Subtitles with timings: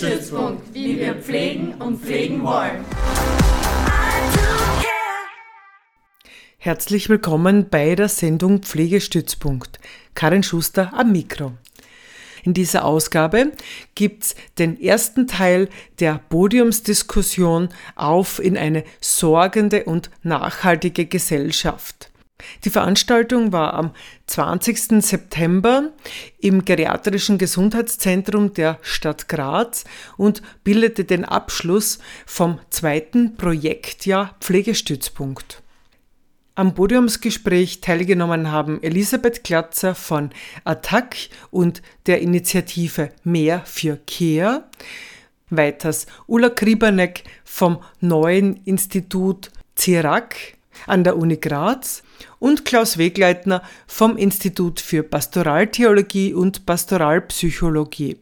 [0.00, 0.74] Pflegestützpunkt.
[0.74, 2.84] Wie wir pflegen und pflegen wollen.
[6.56, 9.78] Herzlich willkommen bei der Sendung Pflegestützpunkt.
[10.14, 11.52] Karin Schuster am Mikro.
[12.44, 13.52] In dieser Ausgabe
[13.94, 22.09] gibt's den ersten Teil der Podiumsdiskussion auf in eine sorgende und nachhaltige Gesellschaft.
[22.64, 23.92] Die Veranstaltung war am
[24.26, 25.02] 20.
[25.02, 25.90] September
[26.38, 29.84] im Geriatrischen Gesundheitszentrum der Stadt Graz
[30.16, 35.62] und bildete den Abschluss vom zweiten Projektjahr Pflegestützpunkt.
[36.60, 40.30] Am Podiumsgespräch teilgenommen haben Elisabeth Glatzer von
[40.64, 41.16] Attac
[41.50, 44.64] und der Initiative Mehr für Care,
[45.48, 52.02] weiters Ulla Kribanek vom neuen Institut CIRAC an der Uni Graz
[52.38, 58.18] und Klaus Wegleitner vom Institut für Pastoraltheologie und Pastoralpsychologie.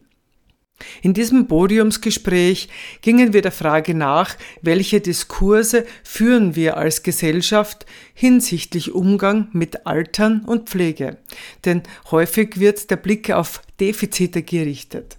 [1.01, 2.69] In diesem Podiumsgespräch
[3.01, 10.43] gingen wir der Frage nach, welche Diskurse führen wir als Gesellschaft hinsichtlich Umgang mit Altern
[10.45, 11.17] und Pflege.
[11.65, 15.18] Denn häufig wird der Blick auf Defizite gerichtet.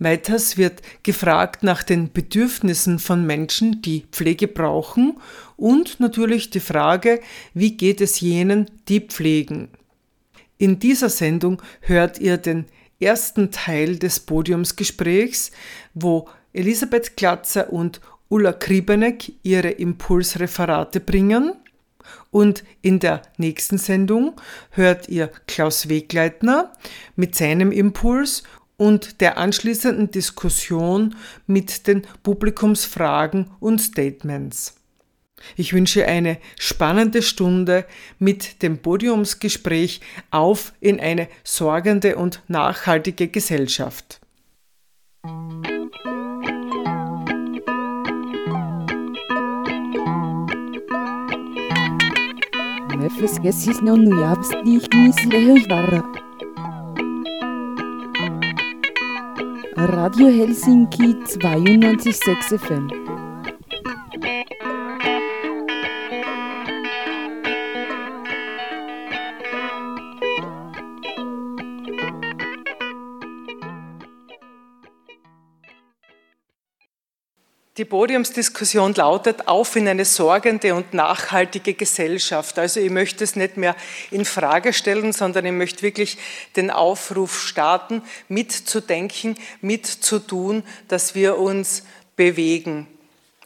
[0.00, 5.18] Weiters wird gefragt nach den Bedürfnissen von Menschen, die Pflege brauchen
[5.56, 7.20] und natürlich die Frage,
[7.52, 9.68] wie geht es jenen, die pflegen.
[10.56, 12.64] In dieser Sendung hört ihr den
[12.98, 15.50] ersten Teil des Podiumsgesprächs,
[15.92, 21.52] wo Elisabeth Glatzer und Ulla Kribenek ihre Impulsreferate bringen.
[22.30, 24.34] Und in der nächsten Sendung
[24.70, 26.72] hört ihr Klaus Wegleitner
[27.16, 28.44] mit seinem Impuls
[28.80, 31.14] und der anschließenden Diskussion
[31.46, 34.74] mit den Publikumsfragen und Statements.
[35.54, 37.84] Ich wünsche eine spannende Stunde
[38.18, 44.18] mit dem Podiumsgespräch auf in eine sorgende und nachhaltige Gesellschaft.
[52.96, 56.29] Nefes no nujavstih mislehojvara.
[59.86, 63.09] Radio Helsinki 92.6 FM.
[77.80, 82.58] Die Podiumsdiskussion lautet auf in eine sorgende und nachhaltige Gesellschaft.
[82.58, 83.74] Also ich möchte es nicht mehr
[84.10, 86.18] in Frage stellen, sondern ich möchte wirklich
[86.56, 91.84] den Aufruf starten, mitzudenken, mitzutun, dass wir uns
[92.16, 92.86] bewegen.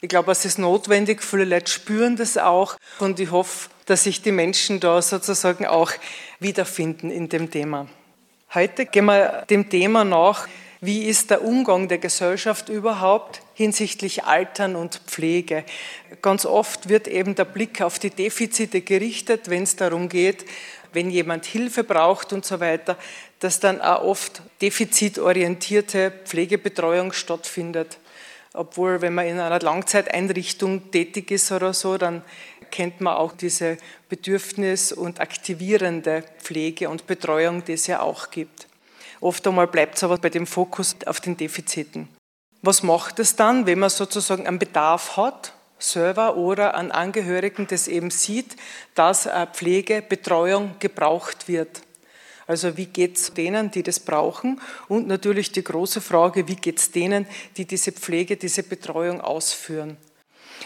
[0.00, 4.20] Ich glaube, es ist notwendig, viele Leute spüren das auch und ich hoffe, dass sich
[4.20, 5.92] die Menschen da sozusagen auch
[6.40, 7.86] wiederfinden in dem Thema.
[8.52, 10.48] Heute gehen wir dem Thema nach,
[10.80, 15.64] wie ist der Umgang der Gesellschaft überhaupt hinsichtlich Altern und Pflege.
[16.20, 20.44] Ganz oft wird eben der Blick auf die Defizite gerichtet, wenn es darum geht,
[20.92, 22.96] wenn jemand Hilfe braucht und so weiter,
[23.40, 27.98] dass dann auch oft defizitorientierte Pflegebetreuung stattfindet.
[28.52, 32.22] Obwohl, wenn man in einer Langzeiteinrichtung tätig ist oder so, dann
[32.70, 33.76] kennt man auch diese
[34.08, 38.68] bedürfnis- und aktivierende Pflege und Betreuung, die es ja auch gibt.
[39.20, 42.08] Oft einmal bleibt es aber bei dem Fokus auf den Defiziten.
[42.66, 47.88] Was macht es dann, wenn man sozusagen einen Bedarf hat, selber oder an Angehörigen, das
[47.88, 48.56] eben sieht,
[48.94, 51.82] dass Pflege, Betreuung gebraucht wird?
[52.46, 54.62] Also wie geht es denen, die das brauchen?
[54.88, 57.26] Und natürlich die große Frage, wie geht es denen,
[57.58, 59.98] die diese Pflege, diese Betreuung ausführen?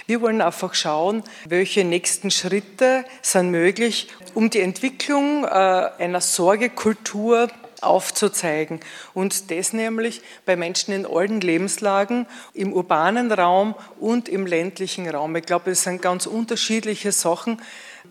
[0.07, 7.49] Wir wollen einfach schauen, welche nächsten Schritte sind möglich, um die Entwicklung äh, einer Sorgekultur
[7.83, 8.81] aufzuzeigen.
[9.15, 15.37] Und das nämlich bei Menschen in allen Lebenslagen, im urbanen Raum und im ländlichen Raum.
[15.37, 17.63] Ich glaube, es sind ganz unterschiedliche Sachen.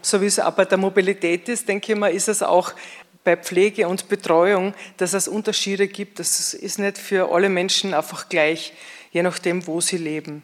[0.02, 2.74] So wie es bei der Mobilität ist, denke ich mal, ist es auch
[3.24, 6.20] bei Pflege und Betreuung, dass es Unterschiede gibt.
[6.20, 8.74] Das ist nicht für alle Menschen einfach gleich,
[9.12, 10.44] je nachdem, wo sie leben.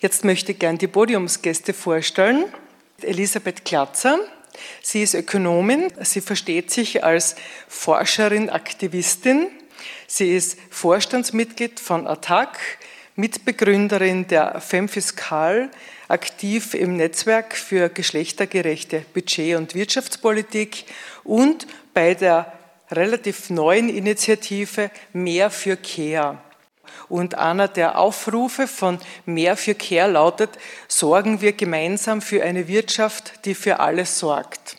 [0.00, 2.44] Jetzt möchte ich gerne die Podiumsgäste vorstellen.
[3.00, 4.18] Elisabeth Klatzer,
[4.82, 7.36] Sie ist Ökonomin, sie versteht sich als
[7.68, 9.48] Forscherin, Aktivistin.
[10.06, 12.58] Sie ist Vorstandsmitglied von ATTAC,
[13.16, 15.70] Mitbegründerin der Femfiskal,
[16.08, 20.84] aktiv im Netzwerk für geschlechtergerechte Budget- und Wirtschaftspolitik
[21.24, 22.52] und bei der
[22.90, 26.38] relativ neuen Initiative Mehr für Care.
[27.08, 30.50] Und einer der Aufrufe von Mehr für Care lautet,
[30.88, 34.76] sorgen wir gemeinsam für eine Wirtschaft, die für alle sorgt.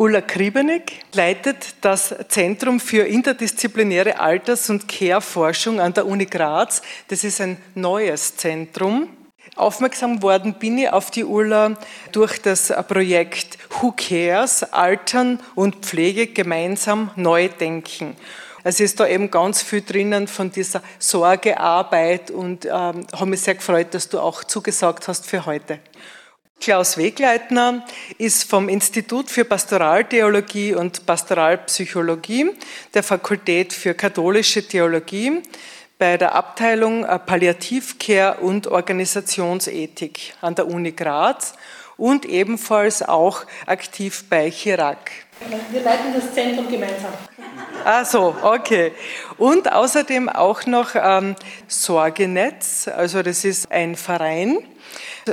[0.00, 6.80] Ulla Kriebenig leitet das Zentrum für interdisziplinäre Alters- und Care-Forschung an der Uni Graz.
[7.08, 9.10] Das ist ein neues Zentrum.
[9.56, 11.76] Aufmerksam worden bin ich auf die Ulla
[12.12, 14.62] durch das Projekt Who Cares?
[14.72, 18.16] Altern und Pflege gemeinsam neu denken.
[18.62, 23.54] Es ist da eben ganz viel drinnen von dieser Sorgearbeit und ähm, habe mich sehr
[23.54, 25.78] gefreut, dass du auch zugesagt hast für heute.
[26.60, 27.86] Klaus Wegleitner
[28.18, 32.50] ist vom Institut für Pastoraltheologie und Pastoralpsychologie
[32.92, 35.40] der Fakultät für katholische Theologie
[35.98, 41.54] bei der Abteilung Palliativcare und Organisationsethik an der Uni Graz
[41.96, 45.10] und ebenfalls auch aktiv bei Chirac.
[45.70, 47.12] Wir leiten das Zentrum gemeinsam.
[47.84, 48.92] Ah so, okay.
[49.38, 51.34] Und außerdem auch noch ähm,
[51.66, 54.58] Sorgenetz, also das ist ein Verein.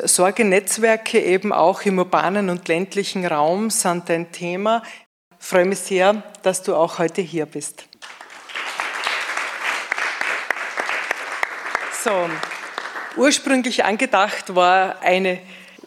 [0.03, 4.81] Sorgenetzwerke eben auch im urbanen und ländlichen Raum sind ein Thema.
[5.39, 7.83] Freue mich sehr, dass du auch heute hier bist.
[12.03, 12.29] So,
[13.17, 15.39] ursprünglich angedacht war eine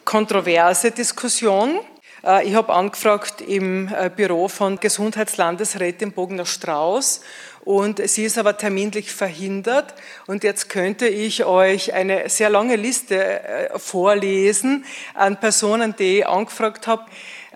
[0.04, 1.80] kontroverse Diskussion.
[2.24, 7.22] Äh, Ich habe angefragt im äh, Büro von Gesundheitslandesrätin Bogner Strauß
[7.64, 9.94] und sie ist aber terminlich verhindert.
[10.26, 14.84] Und jetzt könnte ich euch eine sehr lange Liste äh, vorlesen
[15.14, 17.04] an Personen, die ich angefragt habe.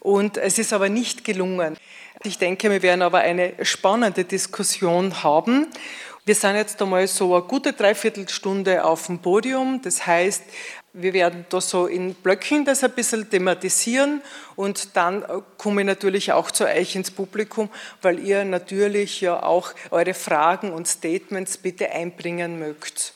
[0.00, 1.76] Und es ist aber nicht gelungen.
[2.22, 5.66] Ich denke, wir werden aber eine spannende Diskussion haben.
[6.26, 9.80] Wir sind jetzt einmal so eine gute Dreiviertelstunde auf dem Podium.
[9.82, 10.42] Das heißt,
[10.94, 14.22] wir werden da so in Blöcken das ein bisschen thematisieren
[14.54, 15.24] und dann
[15.58, 17.68] komme ich natürlich auch zu euch ins Publikum,
[18.00, 23.12] weil ihr natürlich ja auch eure Fragen und Statements bitte einbringen mögt.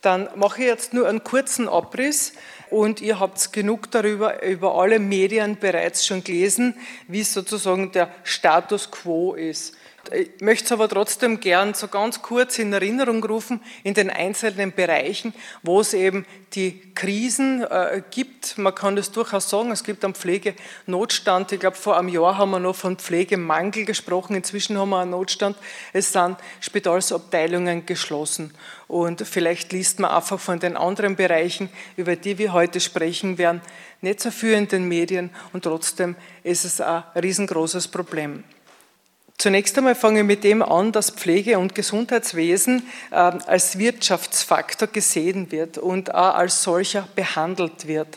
[0.00, 2.32] Dann mache ich jetzt nur einen kurzen Abriss
[2.70, 6.74] und ihr habt genug darüber, über alle Medien bereits schon gelesen,
[7.08, 9.74] wie sozusagen der Status quo ist.
[10.12, 14.72] Ich möchte es aber trotzdem gern so ganz kurz in Erinnerung rufen in den einzelnen
[14.72, 15.32] Bereichen,
[15.62, 18.58] wo es eben die Krisen äh, gibt.
[18.58, 21.52] Man kann das durchaus sagen, es gibt einen Pflegenotstand.
[21.52, 24.36] Ich glaube, vor einem Jahr haben wir noch von Pflegemangel gesprochen.
[24.36, 25.56] Inzwischen haben wir einen Notstand.
[25.92, 28.54] Es sind Spitalsabteilungen geschlossen.
[28.88, 33.60] Und vielleicht liest man einfach von den anderen Bereichen, über die wir heute sprechen werden,
[34.00, 35.30] nicht so viel in den Medien.
[35.52, 38.44] Und trotzdem ist es ein riesengroßes Problem.
[39.38, 45.52] Zunächst einmal fange ich mit dem an, dass Pflege- und Gesundheitswesen äh, als Wirtschaftsfaktor gesehen
[45.52, 48.08] wird und auch als solcher behandelt wird.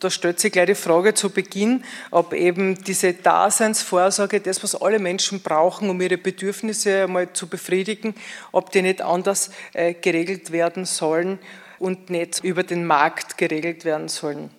[0.00, 4.98] Da stellt sich gleich die Frage zu Beginn, ob eben diese Daseinsvorsorge, das, was alle
[4.98, 8.14] Menschen brauchen, um ihre Bedürfnisse einmal zu befriedigen,
[8.50, 11.38] ob die nicht anders äh, geregelt werden sollen
[11.78, 14.50] und nicht über den Markt geregelt werden sollen.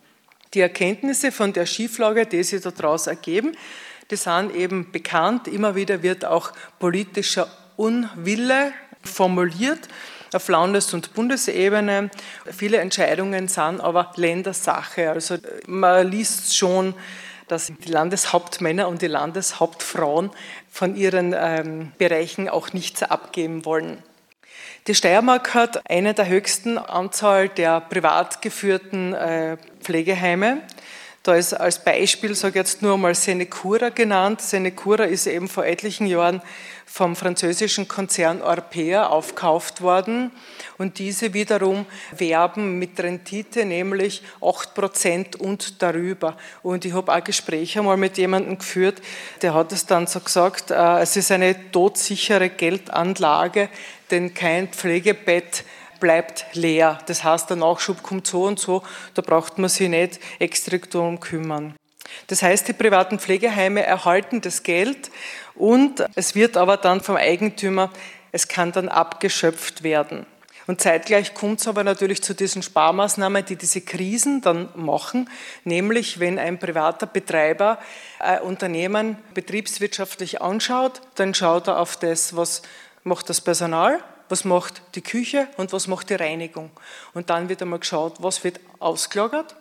[0.54, 3.58] Die Erkenntnisse von der Schieflage, die sich daraus ergeben,
[4.12, 5.48] die sind eben bekannt.
[5.48, 8.72] Immer wieder wird auch politischer Unwille
[9.04, 9.88] formuliert
[10.34, 12.10] auf Landes- und Bundesebene.
[12.52, 15.10] Viele Entscheidungen sind aber Ländersache.
[15.10, 16.94] Also man liest schon,
[17.48, 20.32] dass die Landeshauptmänner und die Landeshauptfrauen
[20.70, 24.02] von ihren ähm, Bereichen auch nichts abgeben wollen.
[24.88, 30.62] Die Steiermark hat eine der höchsten Anzahl der privat geführten äh, Pflegeheime.
[31.26, 34.42] Da ist als Beispiel, sage jetzt nur mal Senecura genannt.
[34.42, 36.40] Senecura ist eben vor etlichen Jahren
[36.86, 40.30] vom französischen Konzern Orpea aufkauft worden
[40.78, 46.38] und diese wiederum werben mit Rendite, nämlich 8% und darüber.
[46.62, 49.02] Und ich habe auch Gespräche mal mit jemandem geführt,
[49.42, 53.70] der hat es dann so gesagt, äh, es ist eine todsichere Geldanlage,
[54.12, 55.64] denn kein Pflegebett
[56.00, 57.00] bleibt leer.
[57.06, 58.84] Das heißt, der Nachschub kommt so und so,
[59.14, 61.76] da braucht man sich nicht extra darum kümmern.
[62.28, 65.10] Das heißt, die privaten Pflegeheime erhalten das Geld
[65.56, 67.92] und es wird aber dann vom Eigentümer,
[68.32, 70.26] es kann dann abgeschöpft werden.
[70.68, 75.30] Und zeitgleich kommt es aber natürlich zu diesen Sparmaßnahmen, die diese Krisen dann machen,
[75.64, 77.78] nämlich wenn ein privater Betreiber
[78.20, 82.64] ein Unternehmen betriebswirtschaftlich anschaut, dann schaut er auf das, was
[83.04, 84.00] macht das Personal,
[84.30, 86.72] was macht die Küche und was macht die Reinigung.
[87.14, 89.56] Und dann wird einmal geschaut, was wird ausgelagert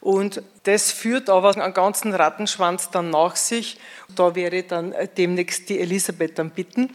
[0.00, 3.78] Und das führt aber einen ganzen Rattenschwanz dann nach sich.
[4.16, 6.90] Da wäre ich dann demnächst die Elisabeth dann bitten,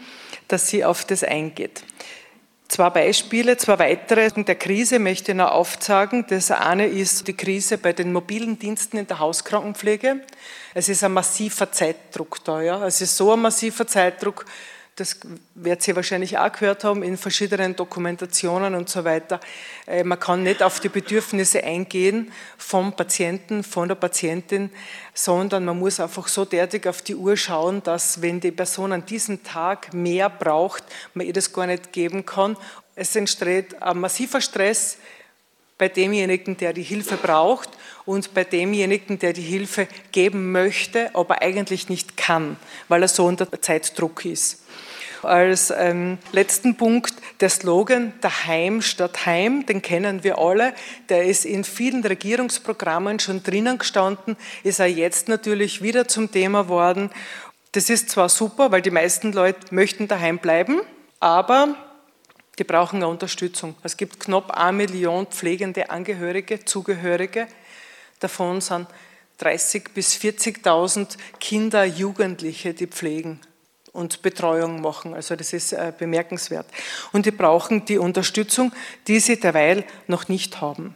[0.48, 1.84] dass sie auf das eingeht.
[2.68, 6.26] Zwei Beispiele, zwei weitere der Krise möchte ich noch aufzeigen.
[6.28, 10.22] Das eine ist die Krise bei den mobilen Diensten in der Hauskrankenpflege.
[10.74, 12.62] Es ist ein massiver Zeitdruck da.
[12.62, 12.86] Ja.
[12.86, 14.46] Es ist so ein massiver Zeitdruck,
[14.96, 15.18] das
[15.56, 19.42] wird Sie wahrscheinlich auch gehört haben in verschiedenen Dokumentationen und so weiter.
[19.88, 24.70] Äh, man kann nicht auf die Bedürfnisse eingehen vom Patienten, von der Patientin,
[25.14, 29.06] sondern man muss einfach so derartig auf die Uhr schauen, dass wenn die Person an
[29.06, 30.84] diesem Tag mehr braucht,
[31.14, 32.56] man ihr das gar nicht geben kann.
[32.96, 34.98] Es entsteht ein massiver Stress
[35.78, 37.68] bei demjenigen, der die Hilfe braucht
[38.06, 42.56] und bei demjenigen, der die Hilfe geben möchte, aber eigentlich nicht kann,
[42.88, 44.62] weil er so unter Zeitdruck ist
[45.26, 50.74] als ähm, letzten Punkt der Slogan Daheim statt Heim, den kennen wir alle.
[51.10, 56.64] Der ist in vielen Regierungsprogrammen schon drinnen gestanden, ist er jetzt natürlich wieder zum Thema
[56.64, 57.10] geworden.
[57.72, 60.82] Das ist zwar super, weil die meisten Leute möchten daheim bleiben,
[61.20, 61.76] aber
[62.58, 63.76] die brauchen eine Unterstützung.
[63.84, 67.48] Es gibt knapp eine Million pflegende Angehörige, Zugehörige.
[68.20, 68.88] Davon sind
[69.42, 73.42] 30.000 bis 40.000 Kinder, Jugendliche, die pflegen
[73.96, 75.14] und Betreuung machen.
[75.14, 76.68] Also das ist äh, bemerkenswert.
[77.12, 78.72] Und die brauchen die Unterstützung,
[79.08, 80.96] die sie derweil noch nicht haben.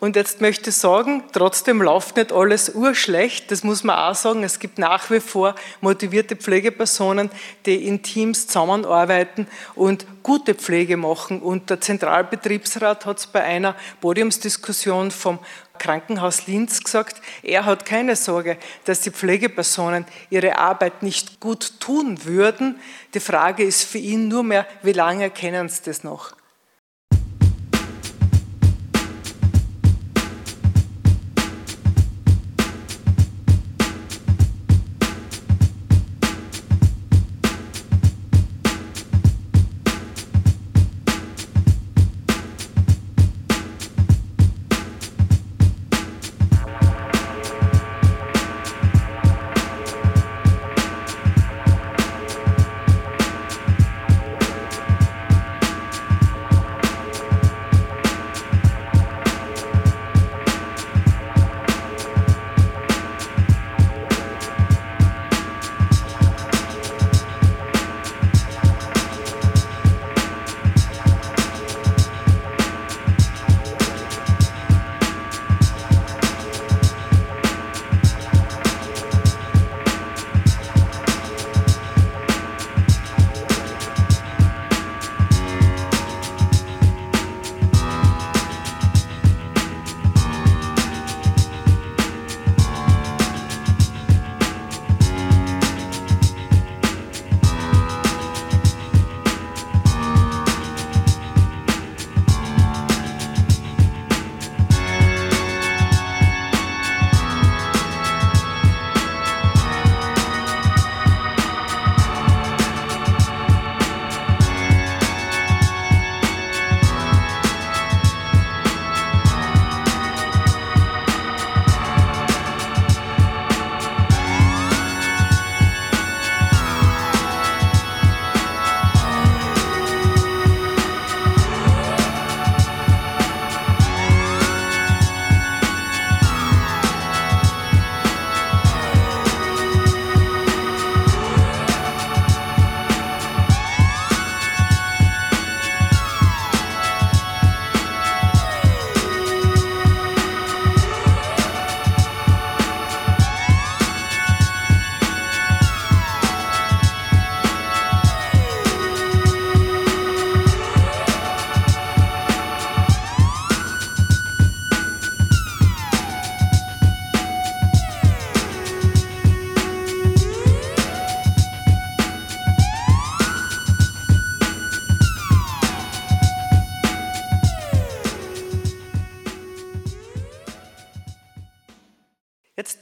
[0.00, 3.50] Und jetzt möchte ich sagen, trotzdem läuft nicht alles urschlecht.
[3.50, 4.44] Das muss man auch sagen.
[4.44, 7.30] Es gibt nach wie vor motivierte Pflegepersonen,
[7.66, 11.42] die in Teams zusammenarbeiten und gute Pflege machen.
[11.42, 15.40] Und der Zentralbetriebsrat hat es bei einer Podiumsdiskussion vom
[15.78, 22.24] Krankenhaus Linz gesagt, er hat keine Sorge, dass die Pflegepersonen ihre Arbeit nicht gut tun
[22.24, 22.78] würden.
[23.14, 26.37] Die Frage ist für ihn nur mehr, wie lange kennen sie das noch?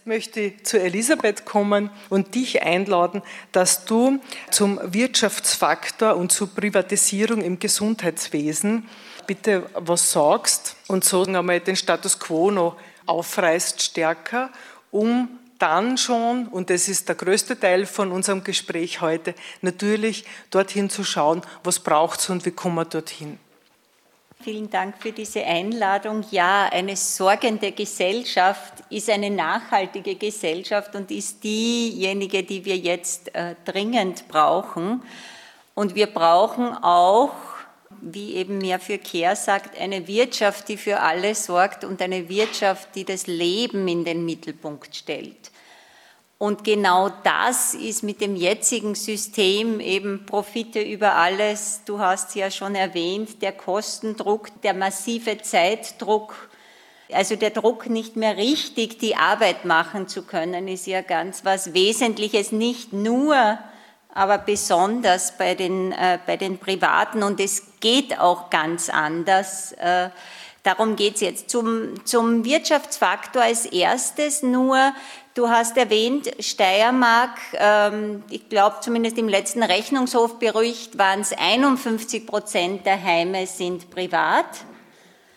[0.07, 4.21] Möchte zu Elisabeth kommen und dich einladen, dass du
[4.53, 8.89] zum Wirtschaftsfaktor und zur Privatisierung im Gesundheitswesen
[9.27, 14.51] bitte was sagst und so einmal den Status quo noch aufreißt stärker,
[14.93, 20.89] um dann schon, und das ist der größte Teil von unserem Gespräch heute, natürlich dorthin
[20.89, 23.41] zu schauen, was braucht es und wie kommen wir dorthin.
[24.41, 26.25] Vielen Dank für diese Einladung.
[26.31, 33.57] Ja, eine sorgende Gesellschaft ist eine nachhaltige Gesellschaft und ist diejenige, die wir jetzt äh,
[33.65, 35.03] dringend brauchen.
[35.75, 37.33] Und wir brauchen auch,
[38.01, 42.95] wie eben mehr für Care sagt, eine Wirtschaft, die für alle sorgt und eine Wirtschaft,
[42.95, 45.51] die das Leben in den Mittelpunkt stellt.
[46.39, 51.81] Und genau das ist mit dem jetzigen System eben Profite über alles.
[51.87, 56.51] Du hast ja schon erwähnt, der Kostendruck, der massive Zeitdruck,
[57.11, 61.73] also der Druck nicht mehr richtig die Arbeit machen zu können, ist ja ganz was
[61.73, 63.59] Wesentliches, nicht nur,
[64.13, 67.23] aber besonders bei den, äh, bei den Privaten.
[67.23, 69.73] Und es geht auch ganz anders.
[69.73, 70.11] Äh,
[70.67, 71.51] darum geht es jetzt.
[71.51, 74.93] Zum, zum Wirtschaftsfaktor als erstes nur,
[75.37, 82.87] Du hast erwähnt, Steiermark, ähm, ich glaube zumindest im letzten Rechnungshofbericht waren es 51 Prozent
[82.87, 84.47] der Heime sind privat.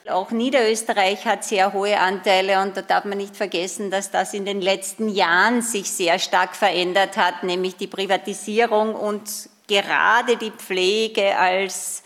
[0.10, 4.46] Auch Niederösterreich hat sehr hohe Anteile und da darf man nicht vergessen, dass das in
[4.46, 9.30] den letzten Jahren sich sehr stark verändert hat, nämlich die Privatisierung und
[9.68, 12.04] gerade die Pflege als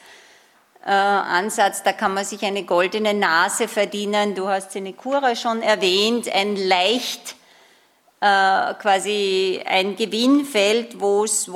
[0.89, 4.35] Ansatz, da kann man sich eine goldene Nase verdienen.
[4.35, 7.35] Du hast Senecura schon erwähnt, ein leicht
[8.23, 11.49] äh, quasi ein Gewinnfeld, wo es,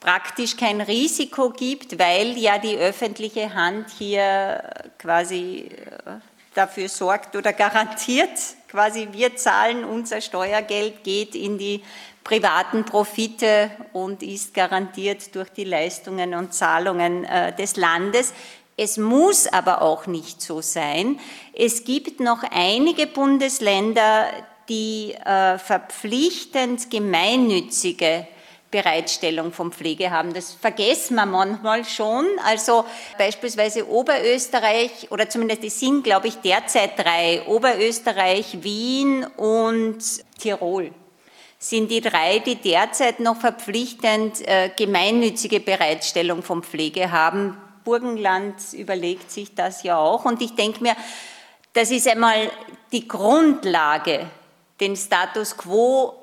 [0.00, 4.62] praktisch kein Risiko gibt, weil ja die öffentliche Hand hier
[4.98, 6.10] quasi äh,
[6.54, 11.82] dafür sorgt oder garantiert, quasi wir zahlen unser Steuergeld, geht in die
[12.22, 18.34] privaten Profite und ist garantiert durch die Leistungen und Zahlungen äh, des Landes.
[18.82, 21.20] Es muss aber auch nicht so sein.
[21.52, 24.24] Es gibt noch einige Bundesländer,
[24.70, 28.26] die äh, verpflichtend gemeinnützige
[28.70, 30.32] Bereitstellung von Pflege haben.
[30.32, 32.24] Das vergessen wir manchmal schon.
[32.42, 32.86] Also
[33.18, 39.98] beispielsweise Oberösterreich, oder zumindest es sind, glaube ich, derzeit drei, Oberösterreich, Wien und
[40.38, 40.90] Tirol
[41.58, 47.58] sind die drei, die derzeit noch verpflichtend äh, gemeinnützige Bereitstellung von Pflege haben.
[47.90, 50.24] Burgenland überlegt sich das ja auch.
[50.24, 50.94] Und ich denke mir,
[51.72, 52.48] das ist einmal
[52.92, 54.30] die Grundlage
[54.78, 56.14] den Status quo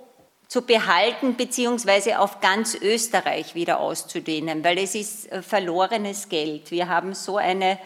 [0.47, 6.71] zu behalten beziehungsweise auf ganz Österreich wieder auszudehnen, weil es ist äh, verlorenes Geld.
[6.71, 7.79] Wir haben so eine,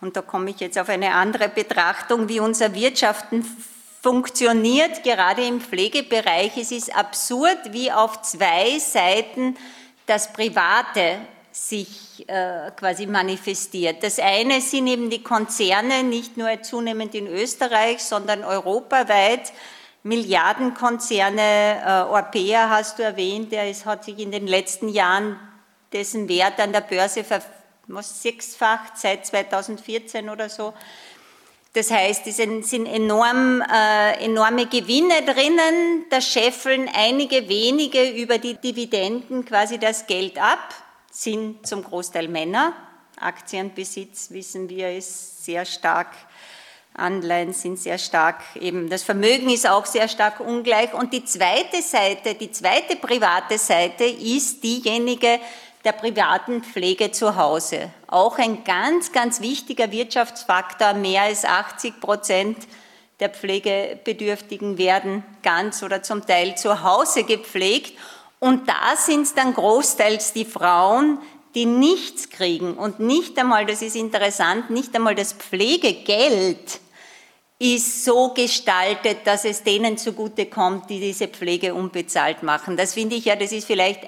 [0.00, 3.44] und da komme ich jetzt auf eine andere Betrachtung, wie unser Wirtschaften
[4.00, 6.56] funktioniert, gerade im Pflegebereich.
[6.56, 9.58] Es ist absurd, wie auf zwei Seiten
[10.06, 11.18] das Private
[11.56, 14.02] sich äh, quasi manifestiert.
[14.02, 19.52] Das eine sind eben die Konzerne, nicht nur zunehmend in Österreich, sondern europaweit,
[20.02, 25.40] Milliardenkonzerne, äh, Orpea hast du erwähnt, der ist, hat sich in den letzten Jahren
[25.92, 27.24] dessen Wert an der Börse
[28.00, 30.74] sechsfacht seit 2014 oder so.
[31.72, 38.54] Das heißt, es sind enorm, äh, enorme Gewinne drinnen, da scheffeln einige wenige über die
[38.54, 40.85] Dividenden quasi das Geld ab,
[41.22, 42.72] sind zum Großteil Männer.
[43.18, 46.08] Aktienbesitz, wissen wir, ist sehr stark
[46.98, 50.94] Anleihen sind sehr stark, eben das Vermögen ist auch sehr stark ungleich.
[50.94, 55.38] Und die zweite Seite, die zweite private Seite ist diejenige
[55.84, 57.90] der privaten Pflege zu Hause.
[58.06, 60.94] Auch ein ganz, ganz wichtiger Wirtschaftsfaktor.
[60.94, 62.56] Mehr als 80 Prozent
[63.20, 67.96] der Pflegebedürftigen werden ganz oder zum Teil zu Hause gepflegt.
[68.38, 71.18] Und da sind es dann großteils die Frauen,
[71.54, 76.80] die nichts kriegen und nicht einmal, das ist interessant, nicht einmal das Pflegegeld
[77.58, 82.76] ist so gestaltet, dass es denen zugutekommt, die diese Pflege unbezahlt machen.
[82.76, 84.00] Das finde ich ja, das ist vielleicht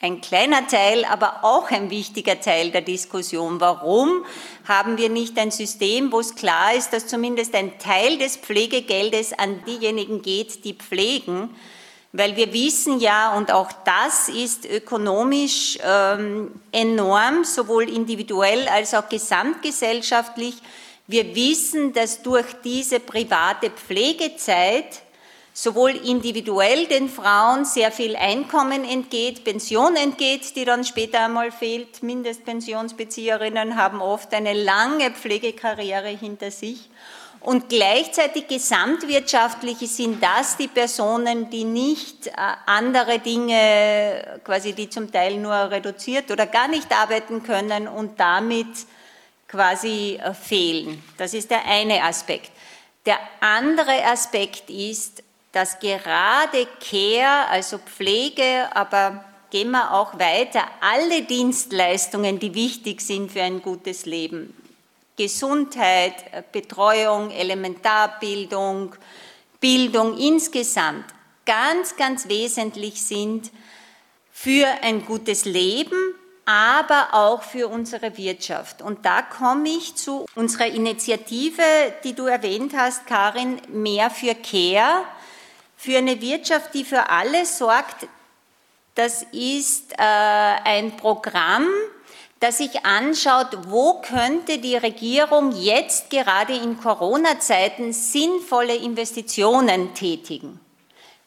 [0.00, 3.60] ein kleiner Teil, aber auch ein wichtiger Teil der Diskussion.
[3.60, 4.24] Warum
[4.68, 9.32] haben wir nicht ein System, wo es klar ist, dass zumindest ein Teil des Pflegegeldes
[9.32, 11.56] an diejenigen geht, die pflegen?
[12.18, 19.08] Weil wir wissen ja, und auch das ist ökonomisch ähm, enorm, sowohl individuell als auch
[19.08, 20.56] gesamtgesellschaftlich,
[21.06, 25.02] wir wissen, dass durch diese private Pflegezeit
[25.54, 32.02] sowohl individuell den Frauen sehr viel Einkommen entgeht, Pension entgeht, die dann später einmal fehlt.
[32.02, 36.90] Mindestpensionsbezieherinnen haben oft eine lange Pflegekarriere hinter sich.
[37.40, 42.32] Und gleichzeitig gesamtwirtschaftlich sind das die Personen, die nicht äh,
[42.66, 48.66] andere Dinge, quasi die zum Teil nur reduziert oder gar nicht arbeiten können und damit
[49.46, 51.02] quasi äh, fehlen.
[51.16, 52.50] Das ist der eine Aspekt.
[53.06, 55.22] Der andere Aspekt ist,
[55.52, 63.32] dass gerade Care, also Pflege, aber gehen wir auch weiter, alle Dienstleistungen, die wichtig sind
[63.32, 64.54] für ein gutes Leben,
[65.18, 68.94] Gesundheit, Betreuung, Elementarbildung,
[69.60, 71.04] Bildung insgesamt
[71.44, 73.50] ganz, ganz wesentlich sind
[74.30, 75.98] für ein gutes Leben,
[76.44, 78.80] aber auch für unsere Wirtschaft.
[78.80, 81.62] Und da komme ich zu unserer Initiative,
[82.04, 85.04] die du erwähnt hast, Karin, mehr für Care,
[85.76, 88.06] für eine Wirtschaft, die für alle sorgt.
[88.94, 91.66] Das ist äh, ein Programm,
[92.40, 100.60] das sich anschaut, wo könnte die Regierung jetzt gerade in Corona-Zeiten sinnvolle Investitionen tätigen.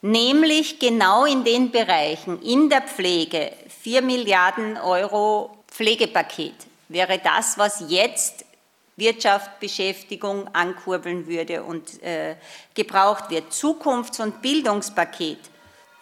[0.02, 3.52] Nämlich genau in den Bereichen, in der Pflege,
[3.84, 6.56] 4 Milliarden Euro Pflegepaket
[6.90, 8.46] wäre das, was jetzt
[8.98, 12.36] Wirtschaft, Beschäftigung ankurbeln würde und äh,
[12.74, 13.52] gebraucht wird.
[13.52, 15.40] Zukunfts- und Bildungspaket,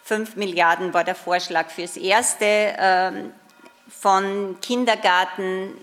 [0.04, 3.12] 5 Milliarden war der Vorschlag fürs erste, äh,
[3.90, 5.74] von Kindergarten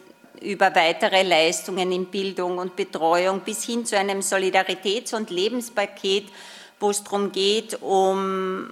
[0.40, 6.27] über weitere Leistungen in Bildung und Betreuung bis hin zu einem Solidaritäts- und Lebenspaket,
[6.79, 8.71] wo es darum geht, um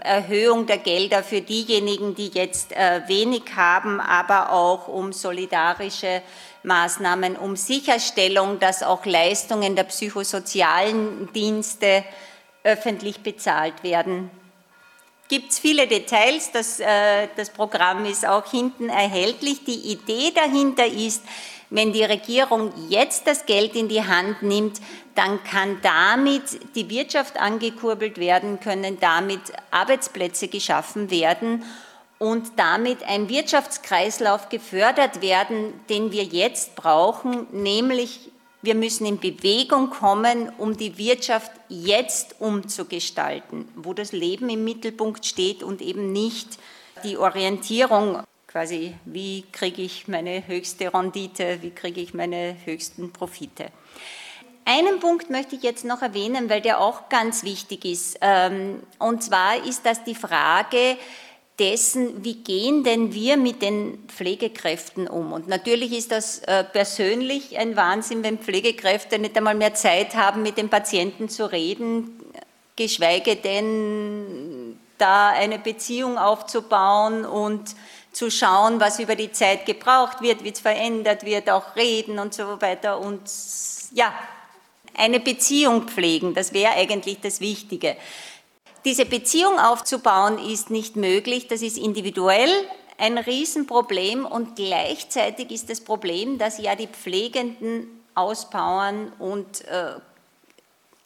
[0.00, 6.22] Erhöhung der Gelder für diejenigen, die jetzt äh, wenig haben, aber auch um solidarische
[6.62, 12.04] Maßnahmen, um Sicherstellung, dass auch Leistungen der psychosozialen Dienste
[12.62, 14.30] öffentlich bezahlt werden.
[15.28, 19.64] Gibt es viele Details, das, äh, das Programm ist auch hinten erhältlich.
[19.64, 21.22] Die Idee dahinter ist,
[21.68, 24.80] wenn die Regierung jetzt das Geld in die Hand nimmt,
[25.16, 29.40] dann kann damit die Wirtschaft angekurbelt werden, können damit
[29.72, 31.64] Arbeitsplätze geschaffen werden
[32.18, 38.30] und damit ein Wirtschaftskreislauf gefördert werden, den wir jetzt brauchen, nämlich
[38.66, 45.24] wir müssen in Bewegung kommen, um die Wirtschaft jetzt umzugestalten, wo das Leben im Mittelpunkt
[45.24, 46.58] steht und eben nicht
[47.02, 53.70] die Orientierung quasi, wie kriege ich meine höchste Rendite, wie kriege ich meine höchsten Profite.
[54.64, 58.18] Einen Punkt möchte ich jetzt noch erwähnen, weil der auch ganz wichtig ist.
[58.20, 60.96] Ähm, und zwar ist das die Frage
[61.58, 65.32] dessen, wie gehen denn wir mit den Pflegekräften um?
[65.32, 70.42] Und natürlich ist das äh, persönlich ein Wahnsinn, wenn Pflegekräfte nicht einmal mehr Zeit haben,
[70.42, 72.20] mit den Patienten zu reden,
[72.76, 77.74] geschweige denn da eine Beziehung aufzubauen und
[78.12, 82.32] zu schauen, was über die Zeit gebraucht wird, wie es verändert wird, auch reden und
[82.32, 82.98] so weiter.
[82.98, 83.20] Und
[83.92, 84.12] ja,
[84.94, 87.96] eine Beziehung pflegen, das wäre eigentlich das Wichtige.
[88.86, 92.48] Diese Beziehung aufzubauen ist nicht möglich, das ist individuell
[92.98, 99.94] ein Riesenproblem und gleichzeitig ist das Problem, dass ja die Pflegenden auspowern und äh,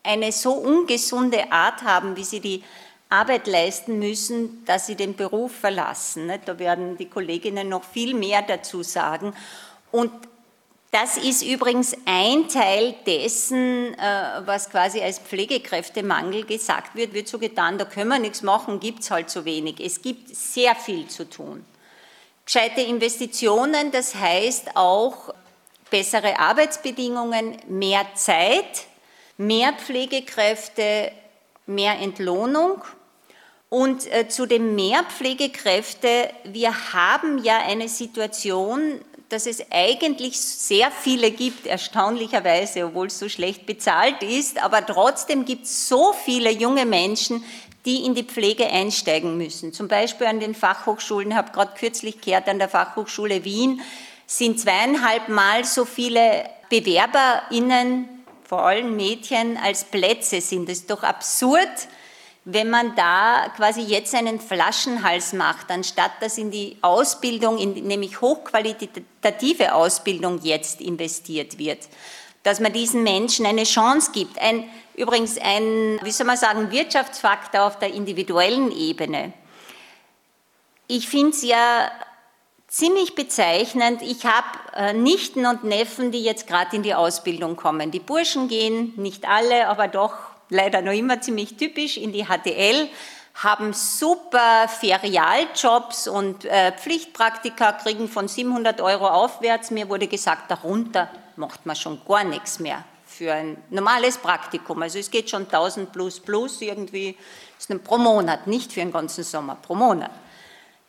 [0.02, 2.62] eine so ungesunde Art haben, wie sie die
[3.08, 6.30] Arbeit leisten müssen, dass sie den Beruf verlassen.
[6.44, 9.32] Da werden die Kolleginnen noch viel mehr dazu sagen.
[9.90, 10.12] Und
[10.90, 17.38] das ist übrigens ein Teil dessen, äh, was quasi als Pflegekräftemangel gesagt wird, wird so
[17.38, 19.76] getan, da können wir nichts machen, gibt es halt so wenig.
[19.78, 21.64] Es gibt sehr viel zu tun.
[22.44, 25.32] Gescheite Investitionen, das heißt auch
[25.90, 28.86] bessere Arbeitsbedingungen, mehr Zeit,
[29.36, 31.12] mehr Pflegekräfte,
[31.66, 32.82] mehr Entlohnung.
[33.68, 39.00] Und äh, zu dem mehr Pflegekräfte, wir haben ja eine Situation,
[39.30, 45.44] dass es eigentlich sehr viele gibt, erstaunlicherweise, obwohl es so schlecht bezahlt ist, aber trotzdem
[45.44, 47.44] gibt es so viele junge Menschen,
[47.86, 49.72] die in die Pflege einsteigen müssen.
[49.72, 53.80] Zum Beispiel an den Fachhochschulen, ich habe gerade kürzlich gehört, an der Fachhochschule Wien
[54.26, 58.08] sind zweieinhalb Mal so viele BewerberInnen,
[58.44, 60.68] vor allem Mädchen, als Plätze sind.
[60.68, 61.68] Das ist doch absurd
[62.52, 68.20] wenn man da quasi jetzt einen Flaschenhals macht, anstatt dass in die Ausbildung, in nämlich
[68.20, 71.88] hochqualitative Ausbildung jetzt investiert wird,
[72.42, 74.38] dass man diesen Menschen eine Chance gibt.
[74.38, 79.32] Ein, übrigens ein, wie soll man sagen, Wirtschaftsfaktor auf der individuellen Ebene.
[80.86, 81.90] Ich finde es ja
[82.66, 84.00] ziemlich bezeichnend.
[84.02, 87.90] Ich habe äh, Nichten und Neffen, die jetzt gerade in die Ausbildung kommen.
[87.90, 92.88] Die Burschen gehen, nicht alle, aber doch leider noch immer ziemlich typisch, in die HTL,
[93.34, 99.70] haben super Ferialjobs und äh, Pflichtpraktika, kriegen von 700 Euro aufwärts.
[99.70, 104.82] Mir wurde gesagt, darunter macht man schon gar nichts mehr für ein normales Praktikum.
[104.82, 107.16] Also es geht schon 1000 plus plus irgendwie
[107.58, 110.10] ist pro Monat, nicht für den ganzen Sommer, pro Monat.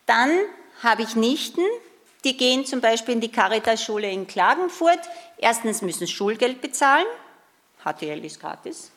[0.06, 0.32] Dann
[0.84, 1.65] habe ich Nichten,
[2.24, 5.00] die gehen zum Beispiel in die Caritas-Schule in Klagenfurt.
[5.38, 7.06] Erstens müssen Schulgeld bezahlen,
[7.84, 8.91] HTL ist gratis,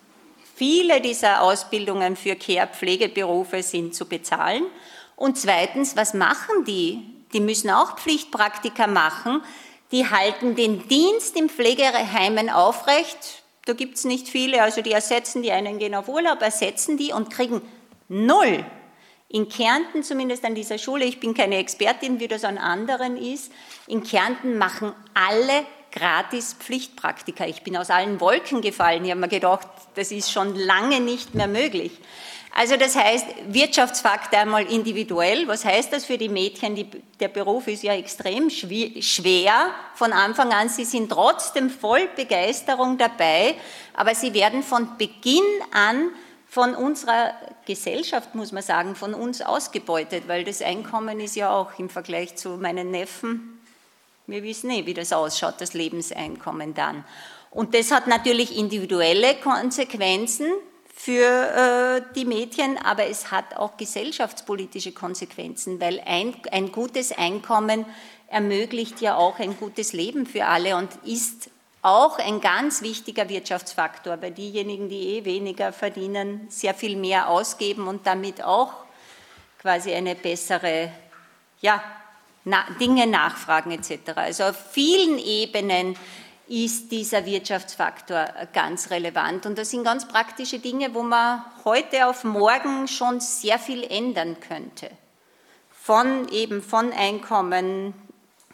[0.56, 4.64] Viele dieser Ausbildungen für Care-Pflegeberufe sind zu bezahlen.
[5.16, 7.02] Und zweitens, was machen die?
[7.32, 9.42] Die müssen auch Pflichtpraktika machen.
[9.92, 13.44] die halten den Dienst im Pflegeheimen aufrecht.
[13.64, 17.12] Da gibt es nicht viele, also die ersetzen, die einen gehen auf Urlaub, ersetzen die
[17.12, 17.62] und kriegen
[18.08, 18.64] null.
[19.28, 23.52] In Kärnten zumindest an dieser Schule, ich bin keine Expertin, wie das an anderen ist,
[23.86, 25.64] in Kärnten machen alle
[25.94, 27.46] gratis Pflichtpraktika.
[27.46, 29.04] Ich bin aus allen Wolken gefallen.
[29.04, 31.92] Ich habe mir gedacht, das ist schon lange nicht mehr möglich.
[32.56, 35.48] Also das heißt, Wirtschaftsfaktor einmal individuell.
[35.48, 36.74] Was heißt das für die Mädchen?
[36.74, 40.68] Die, der Beruf ist ja extrem schwer von Anfang an.
[40.68, 43.54] Sie sind trotzdem voll Begeisterung dabei,
[43.94, 46.10] aber sie werden von Beginn an
[46.48, 47.34] von unserer
[47.66, 52.36] Gesellschaft, muss man sagen, von uns ausgebeutet, weil das Einkommen ist ja auch im Vergleich
[52.36, 53.53] zu meinen Neffen,
[54.26, 57.04] wir wissen eh, wie das ausschaut, das Lebenseinkommen dann.
[57.50, 60.46] Und das hat natürlich individuelle Konsequenzen,
[60.96, 67.84] für äh, die Mädchen, aber es hat auch gesellschaftspolitische Konsequenzen, weil ein, ein gutes Einkommen
[68.28, 71.50] ermöglicht ja auch ein gutes Leben für alle und ist
[71.82, 77.88] auch ein ganz wichtiger Wirtschaftsfaktor, weil diejenigen, die eh weniger verdienen, sehr viel mehr ausgeben
[77.88, 78.72] und damit auch
[79.60, 80.90] quasi eine bessere,
[81.60, 81.82] ja,
[82.80, 84.12] Dinge nachfragen etc.
[84.16, 85.96] Also auf vielen Ebenen
[86.46, 89.46] ist dieser Wirtschaftsfaktor ganz relevant.
[89.46, 94.36] Und das sind ganz praktische Dinge, wo man heute auf morgen schon sehr viel ändern
[94.40, 94.90] könnte.
[95.70, 97.94] Von eben von Einkommen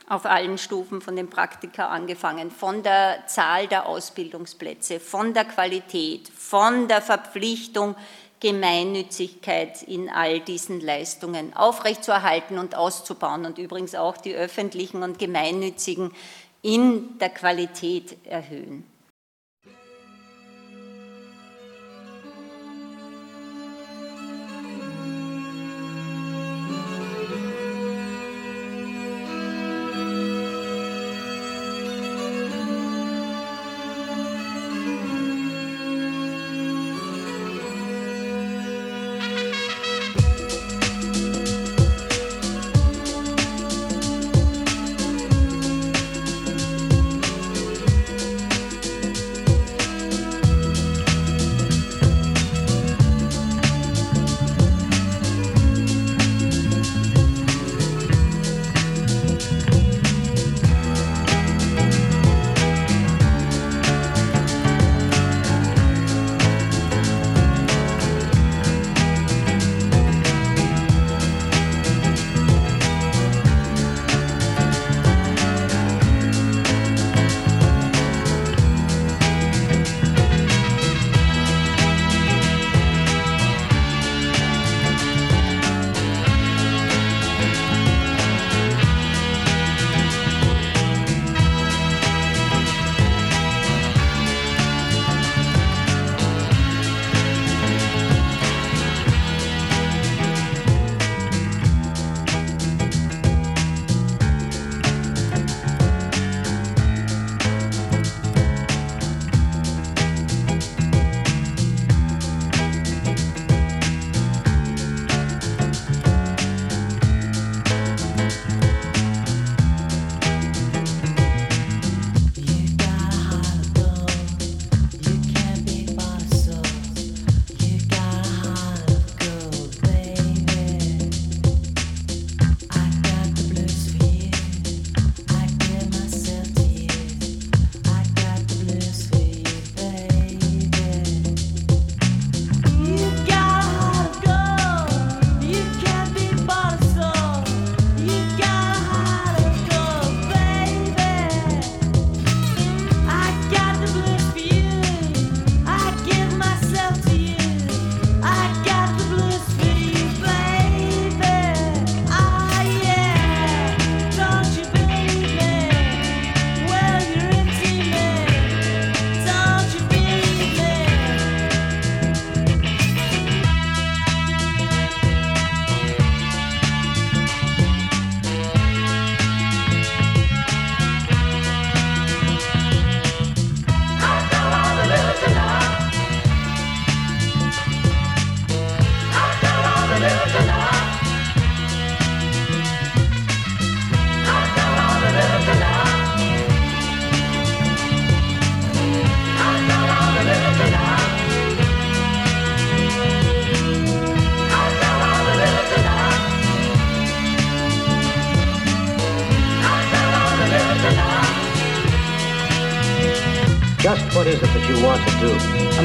[0.09, 6.29] auf allen Stufen, von den Praktika angefangen, von der Zahl der Ausbildungsplätze, von der Qualität,
[6.29, 7.94] von der Verpflichtung,
[8.40, 16.12] Gemeinnützigkeit in all diesen Leistungen aufrechtzuerhalten und auszubauen und übrigens auch die öffentlichen und gemeinnützigen
[16.62, 18.89] in der Qualität erhöhen.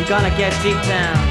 [0.08, 1.25] Gonna get deep down.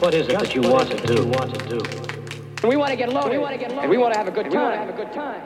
[0.00, 1.26] What is it that you want to do?
[1.26, 1.78] Want to do?
[2.66, 3.32] We want to get loaded.
[3.32, 3.84] We want to get loaded.
[3.84, 4.52] And we want to have a good time.
[4.52, 5.42] We want to have a good time.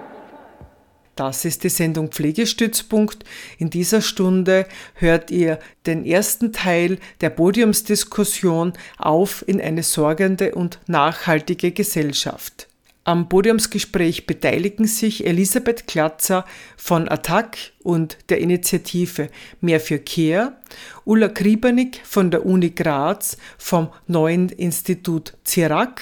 [1.16, 3.24] Das ist die Sendung Pflegestützpunkt.
[3.58, 10.80] In dieser Stunde hört ihr den ersten Teil der Podiumsdiskussion auf in eine sorgende und
[10.88, 12.66] nachhaltige Gesellschaft.
[13.06, 16.46] Am Podiumsgespräch beteiligen sich Elisabeth Klatzer
[16.78, 19.28] von ATTAC und der Initiative
[19.60, 20.56] Mehr für Care,
[21.04, 26.00] Ulla Kriebernick von der Uni Graz vom neuen Institut CIRAC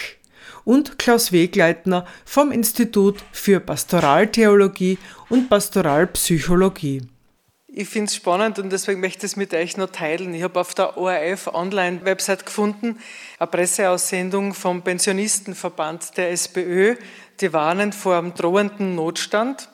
[0.65, 4.97] und Klaus Wegleitner vom Institut für Pastoraltheologie
[5.29, 7.03] und Pastoralpsychologie.
[7.75, 10.35] Ich finde es spannend und deswegen möchte ich es mit euch noch teilen.
[10.35, 12.99] Ich habe auf der ORF Online-Website gefunden,
[13.39, 16.97] eine Presseaussendung vom Pensionistenverband der SPÖ.
[17.41, 19.71] Die warnen vor einem drohenden Notstand.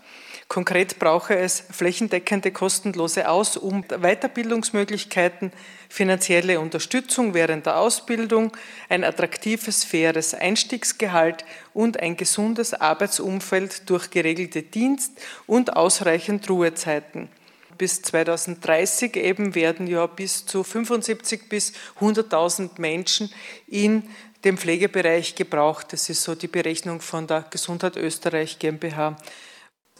[0.47, 5.53] Konkret brauche es flächendeckende kostenlose Aus- und Weiterbildungsmöglichkeiten,
[5.89, 8.57] finanzielle Unterstützung während der Ausbildung,
[8.89, 17.29] ein attraktives, faires Einstiegsgehalt und ein gesundes Arbeitsumfeld durch geregelte Dienst- und ausreichend Ruhezeiten
[17.79, 23.33] bis 2030 eben werden ja bis zu 75 bis 100.000 Menschen
[23.67, 24.03] in
[24.45, 25.93] dem Pflegebereich gebraucht.
[25.93, 29.17] Das ist so die Berechnung von der Gesundheit Österreich GmbH.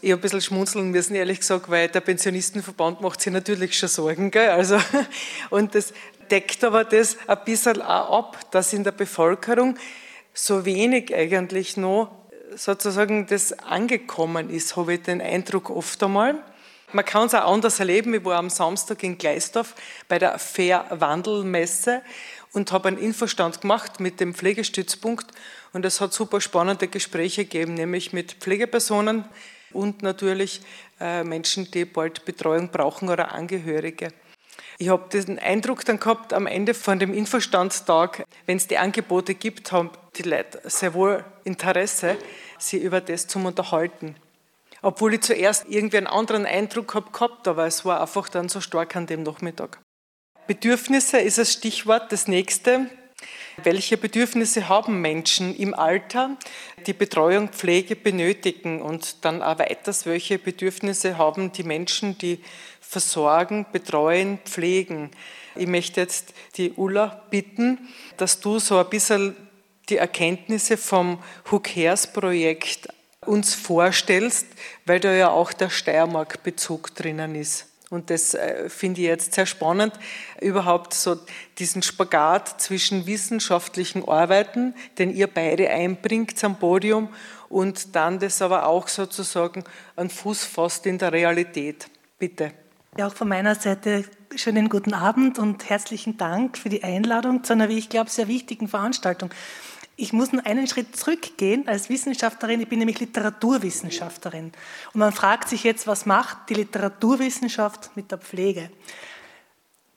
[0.01, 3.88] Ich habe ein bisschen schmunzeln müssen, ehrlich gesagt, weil der Pensionistenverband macht sich natürlich schon
[3.88, 4.31] Sorgen.
[4.31, 4.51] Gell?
[4.51, 4.79] Also,
[5.51, 5.93] und das
[6.31, 9.77] deckt aber das ein bisschen auch ab, dass in der Bevölkerung
[10.35, 12.14] so wenig eigentlich noch
[12.55, 16.43] sozusagen das angekommen ist, habe ich den Eindruck oft einmal.
[16.92, 18.14] Man kann es auch anders erleben.
[18.14, 19.74] Ich war am Samstag in Gleisdorf
[20.09, 22.02] bei der Fair Wandelmesse
[22.52, 25.27] und habe einen Infostand gemacht mit dem Pflegestützpunkt.
[25.75, 29.27] Und es hat super spannende Gespräche gegeben, nämlich mit Pflegepersonen
[29.73, 30.63] und natürlich
[30.98, 34.08] äh, Menschen, die bald Betreuung brauchen oder Angehörige.
[34.79, 39.35] Ich habe den Eindruck dann gehabt, am Ende von dem Infostandtag, wenn es die Angebote
[39.35, 42.17] gibt, haben die Leute sehr wohl Interesse,
[42.58, 44.15] sie über das zu unterhalten.
[44.83, 48.60] Obwohl ich zuerst irgendwie einen anderen Eindruck habe gehabt, aber es war einfach dann so
[48.60, 49.81] stark an dem Nachmittag.
[50.46, 52.87] Bedürfnisse ist das Stichwort, das nächste.
[53.64, 56.37] Welche Bedürfnisse haben Menschen im Alter,
[56.87, 58.81] die Betreuung, Pflege benötigen?
[58.81, 62.40] Und dann auch weiters, welche Bedürfnisse haben die Menschen, die
[62.81, 65.10] versorgen, betreuen, pflegen?
[65.56, 69.37] Ich möchte jetzt die Ulla bitten, dass du so ein bisschen
[69.88, 71.20] die Erkenntnisse vom
[71.50, 72.88] Who Cares Projekt
[73.29, 74.46] uns vorstellst,
[74.87, 77.66] weil da ja auch der Steiermark-Bezug drinnen ist.
[77.90, 79.94] Und das äh, finde ich jetzt sehr spannend,
[80.40, 81.16] überhaupt so
[81.58, 87.08] diesen Spagat zwischen wissenschaftlichen Arbeiten, den ihr beide einbringt am Podium,
[87.48, 89.64] und dann das aber auch sozusagen
[89.96, 91.88] an Fuß fasst in der Realität.
[92.18, 92.52] Bitte.
[92.98, 94.04] Ja, auch von meiner Seite
[94.35, 98.29] schönen guten Abend und herzlichen Dank für die Einladung zu einer, wie ich glaube, sehr
[98.29, 99.31] wichtigen Veranstaltung.
[100.01, 102.61] Ich muss nur einen Schritt zurückgehen als Wissenschaftlerin.
[102.61, 104.53] Ich bin nämlich Literaturwissenschaftlerin.
[104.94, 108.71] Und man fragt sich jetzt, was macht die Literaturwissenschaft mit der Pflege?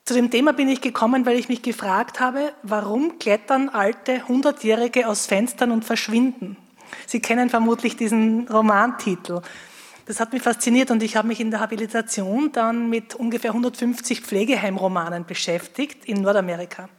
[0.04, 5.08] Zu dem Thema bin ich gekommen, weil ich mich gefragt habe, warum klettern alte Hundertjährige
[5.08, 6.58] aus Fenstern und verschwinden?
[7.06, 9.42] Sie kennen vermutlich diesen Romantitel.
[10.08, 14.22] Das hat mich fasziniert und ich habe mich in der Habilitation dann mit ungefähr 150
[14.22, 16.90] Pflegeheimromanen beschäftigt in Nordamerika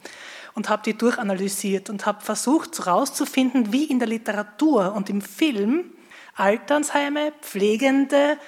[0.55, 5.92] und habe die durchanalysiert und habe versucht herauszufinden, wie in der Literatur und im Film
[6.34, 8.38] Alternsheime, Pflegende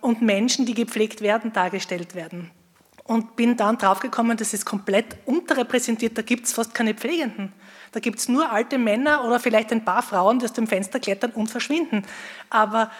[0.00, 2.50] und Menschen, die gepflegt werden, dargestellt werden.
[3.04, 7.52] Und bin dann draufgekommen, das ist komplett unterrepräsentiert, da gibt es fast keine Pflegenden.
[7.92, 10.98] Da gibt es nur alte Männer oder vielleicht ein paar Frauen, die aus dem Fenster
[10.98, 12.04] klettern und verschwinden.
[12.50, 12.90] Aber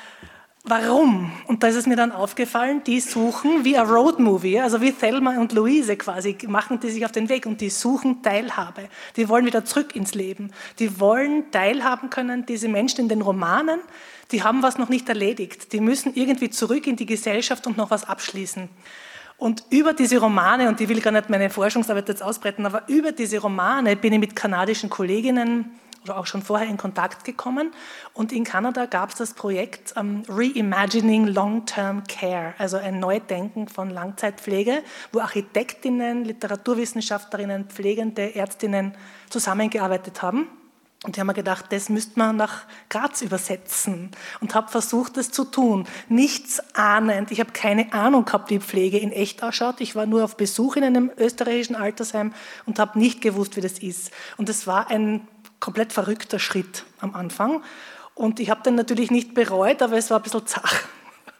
[0.67, 1.31] Warum?
[1.47, 5.39] Und da ist es mir dann aufgefallen, die suchen wie ein Roadmovie, also wie Thelma
[5.39, 8.89] und Louise quasi, machen die sich auf den Weg und die suchen Teilhabe.
[9.17, 10.53] Die wollen wieder zurück ins Leben.
[10.79, 13.79] Die wollen teilhaben können, diese Menschen in den Romanen,
[14.33, 15.71] die haben was noch nicht erledigt.
[15.75, 18.71] Die müssen irgendwie zurück in die Gesellschaft und noch was abschließen.
[19.37, 23.13] Und über diese Romane, und ich will gar nicht meine Forschungsarbeit jetzt ausbreiten, aber über
[23.13, 25.79] diese Romane bin ich mit kanadischen Kolleginnen
[26.13, 27.73] auch schon vorher in Kontakt gekommen.
[28.13, 33.91] Und in Kanada gab es das Projekt um, Reimagining Long-Term Care, also ein Neudenken von
[33.91, 34.83] Langzeitpflege,
[35.13, 38.95] wo Architektinnen, Literaturwissenschaftlerinnen, Pflegende, Ärztinnen
[39.31, 40.49] zusammengearbeitet haben.
[41.05, 45.31] Und ich habe mir gedacht, das müsste man nach Graz übersetzen und habe versucht, das
[45.31, 45.87] zu tun.
[46.09, 47.31] Nichts ahnend.
[47.31, 49.83] Ich habe keine Ahnung gehabt, wie Pflege in echt ausschaut.
[49.83, 52.33] Ich war nur auf Besuch in einem österreichischen Altersheim
[52.65, 54.13] und habe nicht gewusst, wie das ist.
[54.39, 55.29] Und es war ein
[55.61, 57.63] komplett verrückter Schritt am Anfang.
[58.15, 60.85] Und ich habe den natürlich nicht bereut, aber es war ein bisschen zach,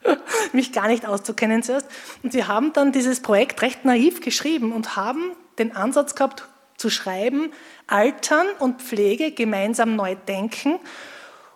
[0.53, 1.87] mich gar nicht auszukennen zuerst.
[2.23, 6.91] Und wir haben dann dieses Projekt recht naiv geschrieben und haben den Ansatz gehabt, zu
[6.91, 7.53] schreiben,
[7.87, 10.81] Altern und Pflege gemeinsam neu denken.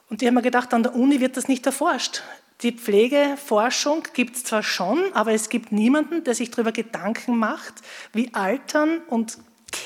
[0.08, 2.22] Und ich habe mir gedacht, an der Uni wird das nicht erforscht.
[2.62, 7.74] Die Pflegeforschung gibt es zwar schon, aber es gibt niemanden, der sich darüber Gedanken macht,
[8.12, 9.38] wie Altern und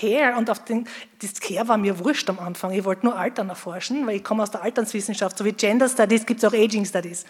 [0.03, 0.89] Care und auf den,
[1.21, 2.73] das Care war mir wurscht am Anfang.
[2.73, 6.27] Ich wollte nur Altern erforschen, weil ich komme aus der Alternswissenschaft, so wie Gender Studies
[6.27, 7.25] gibt es auch Aging Studies.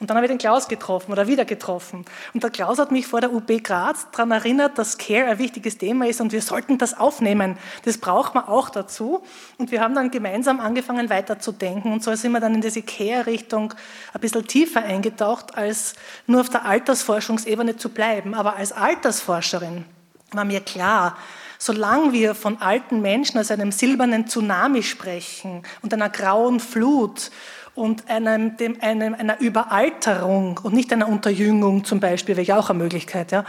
[0.00, 2.04] Und dann habe ich den Klaus getroffen oder wieder getroffen.
[2.34, 5.78] Und der Klaus hat mich vor der UB Graz daran erinnert, dass Care ein wichtiges
[5.78, 7.56] Thema ist und wir sollten das aufnehmen.
[7.84, 9.22] Das braucht man auch dazu.
[9.58, 11.92] Und wir haben dann gemeinsam angefangen weiterzudenken.
[11.92, 13.72] Und so sind wir dann in diese Care-Richtung
[14.12, 15.94] ein bisschen tiefer eingetaucht, als
[16.26, 18.34] nur auf der Altersforschungsebene zu bleiben.
[18.34, 19.84] Aber als Altersforscherin
[20.32, 21.16] war mir klar,
[21.58, 27.30] Solange wir von alten Menschen als einem silbernen Tsunami sprechen und einer grauen Flut
[27.74, 32.70] und einem, dem, einem, einer Überalterung und nicht einer Unterjüngung zum Beispiel, wäre ja auch
[32.70, 33.44] eine Möglichkeit, ja.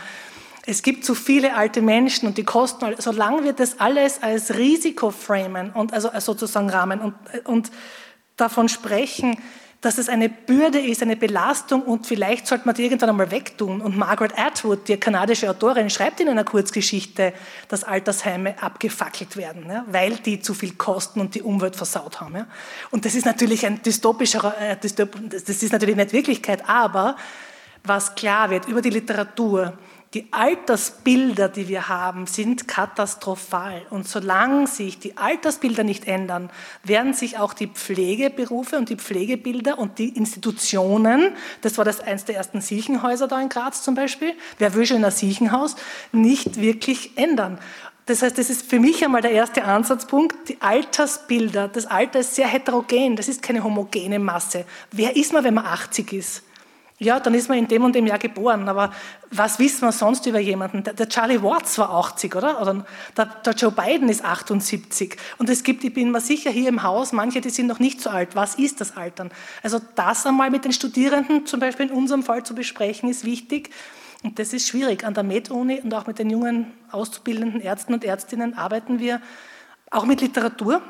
[0.69, 5.11] Es gibt zu viele alte Menschen und die kosten, solange wir das alles als Risiko
[5.11, 7.71] framen und also sozusagen rahmen und, und
[8.35, 9.37] davon sprechen,
[9.81, 13.79] dass es eine Bürde ist, eine Belastung und vielleicht sollte man die irgendwann einmal wegtun.
[13.79, 17.33] Und Margaret Atwood, die kanadische Autorin, schreibt in einer Kurzgeschichte,
[17.67, 22.35] dass Altersheime abgefackelt werden, ja, weil die zu viel kosten und die Umwelt versaut haben.
[22.35, 22.47] Ja.
[22.89, 27.15] Und das ist natürlich ein dystopischer, äh, dystop, das ist natürlich nicht Wirklichkeit, aber
[27.83, 29.77] was klar wird über die Literatur,
[30.13, 33.85] die Altersbilder, die wir haben, sind katastrophal.
[33.89, 36.49] Und solange sich die Altersbilder nicht ändern,
[36.83, 42.23] werden sich auch die Pflegeberufe und die Pflegebilder und die Institutionen, das war das eins
[42.23, 45.75] der ersten Siechenhäuser da in Graz zum Beispiel, wer will schon in ein Siechenhaus,
[46.13, 47.59] nicht wirklich ändern.
[48.05, 50.47] Das heißt, das ist für mich einmal der erste Ansatzpunkt.
[50.47, 54.63] Die Altersbilder, das Alter ist sehr heterogen, das ist keine homogene Masse.
[54.91, 56.43] Wer ist man, wenn man 80 ist?
[56.99, 58.91] Ja, dann ist man in dem und dem Jahr geboren, aber
[59.29, 60.83] was wissen wir sonst über jemanden?
[60.83, 62.59] Der, Charlie Watts war 80, oder?
[62.59, 65.15] Oder der, Joe Biden ist 78.
[65.37, 68.01] Und es gibt, ich bin mir sicher, hier im Haus, manche, die sind noch nicht
[68.01, 68.35] so alt.
[68.35, 69.29] Was ist das Altern?
[69.61, 73.69] Also das einmal mit den Studierenden, zum Beispiel in unserem Fall zu besprechen, ist wichtig.
[74.23, 75.03] Und das ist schwierig.
[75.03, 79.21] An der Med-Uni und auch mit den jungen auszubildenden Ärzten und Ärztinnen arbeiten wir
[79.91, 80.81] auch mit Literatur.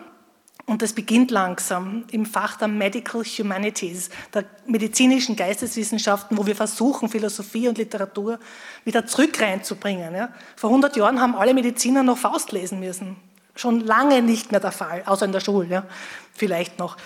[0.68, 7.08] Und das beginnt langsam im Fach der Medical Humanities, der medizinischen Geisteswissenschaften, wo wir versuchen,
[7.08, 8.38] Philosophie und Literatur
[8.84, 10.14] wieder zurück reinzubringen.
[10.14, 10.28] Ja.
[10.58, 13.16] Vor 100 Jahren haben alle Mediziner noch Faust lesen müssen.
[13.56, 15.86] Schon lange nicht mehr der Fall, außer in der Schule, ja.
[16.34, 16.98] vielleicht noch.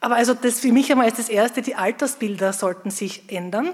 [0.00, 3.72] Aber also das für mich einmal ist das Erste, die Altersbilder sollten sich ändern.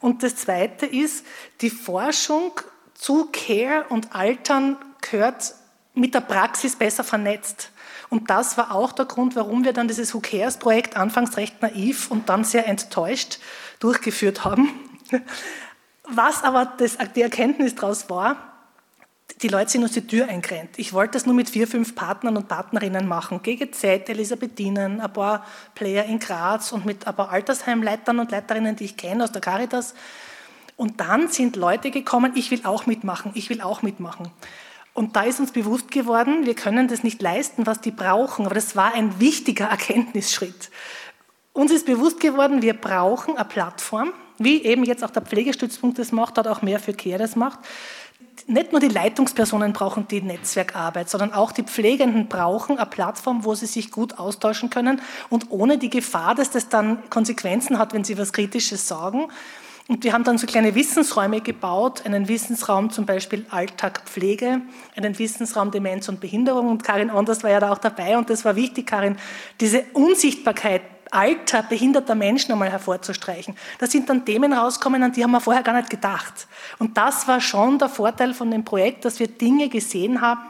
[0.00, 1.24] Und das Zweite ist,
[1.62, 2.52] die Forschung
[2.92, 5.54] zu Care und Altern gehört
[5.94, 7.70] mit der Praxis besser vernetzt.
[8.08, 11.60] Und das war auch der Grund, warum wir dann dieses Who Cares Projekt anfangs recht
[11.62, 13.38] naiv und dann sehr enttäuscht
[13.80, 14.68] durchgeführt haben.
[16.08, 18.36] Was aber das, die Erkenntnis daraus war,
[19.42, 20.70] die Leute sind uns die Tür eingerannt.
[20.76, 23.42] Ich wollte das nur mit vier, fünf Partnern und Partnerinnen machen.
[23.42, 25.44] GGZ, Elisabethinen, ein paar
[25.74, 29.42] Player in Graz und mit ein paar Altersheimleitern und Leiterinnen, die ich kenne aus der
[29.42, 29.94] Caritas.
[30.76, 34.30] Und dann sind Leute gekommen, ich will auch mitmachen, ich will auch mitmachen.
[34.96, 38.54] Und da ist uns bewusst geworden, wir können das nicht leisten, was die brauchen, aber
[38.54, 40.70] das war ein wichtiger Erkenntnisschritt.
[41.52, 46.12] Uns ist bewusst geworden, wir brauchen eine Plattform, wie eben jetzt auch der Pflegestützpunkt das
[46.12, 47.58] macht, hat auch mehr für Care das macht.
[48.46, 53.54] Nicht nur die Leitungspersonen brauchen die Netzwerkarbeit, sondern auch die Pflegenden brauchen eine Plattform, wo
[53.54, 58.04] sie sich gut austauschen können und ohne die Gefahr, dass das dann Konsequenzen hat, wenn
[58.04, 59.28] sie was Kritisches sagen.
[59.88, 64.62] Und wir haben dann so kleine Wissensräume gebaut, einen Wissensraum zum Beispiel Alltag Pflege,
[64.96, 66.68] einen Wissensraum Demenz und Behinderung.
[66.68, 69.16] Und Karin Anders war ja da auch dabei und das war wichtig, Karin,
[69.60, 70.82] diese Unsichtbarkeit
[71.12, 73.56] Alter behinderter Menschen einmal hervorzustreichen.
[73.78, 76.48] Da sind dann Themen rausgekommen, an die haben wir vorher gar nicht gedacht.
[76.78, 80.40] Und das war schon der Vorteil von dem Projekt, dass wir Dinge gesehen haben,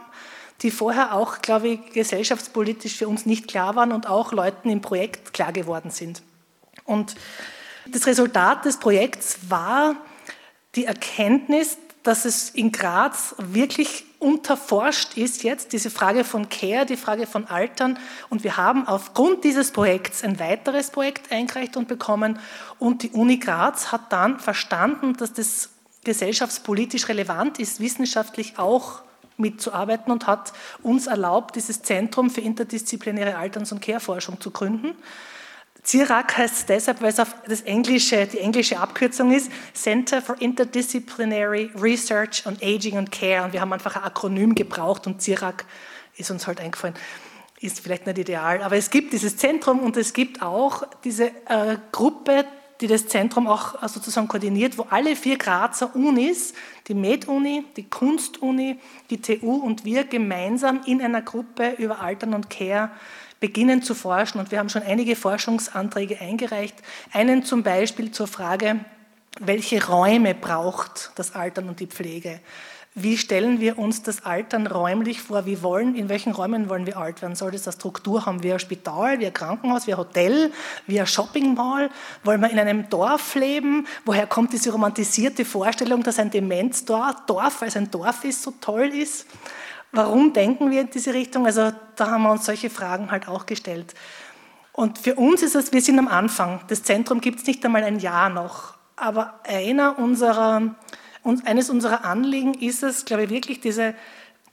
[0.63, 4.81] die vorher auch, glaube ich, gesellschaftspolitisch für uns nicht klar waren und auch Leuten im
[4.81, 6.23] Projekt klar geworden sind.
[6.85, 7.15] Und
[7.91, 9.95] das Resultat des Projekts war
[10.75, 16.97] die Erkenntnis, dass es in Graz wirklich unterforscht ist jetzt, diese Frage von Care, die
[16.97, 17.99] Frage von Altern.
[18.29, 22.39] Und wir haben aufgrund dieses Projekts ein weiteres Projekt eingereicht und bekommen.
[22.79, 25.69] Und die Uni Graz hat dann verstanden, dass das
[26.03, 29.01] gesellschaftspolitisch relevant ist, wissenschaftlich auch
[29.35, 34.95] mitzuarbeiten und hat uns erlaubt, dieses Zentrum für interdisziplinäre Alterns- und Care-Forschung zu gründen.
[35.87, 40.35] CIRAC heißt es deshalb, weil es auf das englische, die englische Abkürzung ist, Center for
[40.41, 43.45] Interdisciplinary Research on Aging and Care.
[43.45, 45.63] Und wir haben einfach ein Akronym gebraucht und CIRAC
[46.17, 46.95] ist uns halt eingefallen.
[47.61, 51.77] Ist vielleicht nicht ideal, aber es gibt dieses Zentrum und es gibt auch diese äh,
[51.93, 52.43] Gruppe,
[52.81, 56.53] die das Zentrum auch äh, sozusagen koordiniert, wo alle vier Grazer Unis,
[56.89, 58.77] die Med-Uni, die Kunst-Uni,
[59.09, 62.91] die TU und wir gemeinsam in einer Gruppe über Altern und Care
[63.39, 64.39] beginnen zu forschen.
[64.39, 66.75] Und wir haben schon einige Forschungsanträge eingereicht.
[67.13, 68.79] Einen zum Beispiel zur Frage,
[69.39, 72.39] welche Räume braucht das Altern und die Pflege?
[72.99, 75.45] Wie stellen wir uns das Altern räumlich vor?
[75.45, 77.35] Wie wollen, in welchen Räumen wollen wir alt werden?
[77.35, 80.51] Soll das eine Struktur haben wie ein Spital, wie ein Krankenhaus, wie ein Hotel,
[80.87, 81.91] wie ein Shopping Mall?
[82.23, 83.85] Wollen wir in einem Dorf leben?
[84.03, 89.27] Woher kommt diese romantisierte Vorstellung, dass ein Demenzdorf, es ein Dorf ist, so toll ist?
[89.91, 91.45] Warum denken wir in diese Richtung?
[91.45, 93.93] Also da haben wir uns solche Fragen halt auch gestellt.
[94.73, 96.61] Und für uns ist es, wir sind am Anfang.
[96.67, 98.75] Das Zentrum gibt es nicht einmal ein Jahr noch.
[98.95, 100.75] Aber einer unserer,
[101.45, 103.95] eines unserer Anliegen ist es, glaube ich, wirklich diese,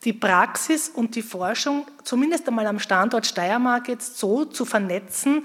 [0.05, 5.45] die Praxis und die Forschung, zumindest einmal am Standort Steiermark jetzt so zu vernetzen,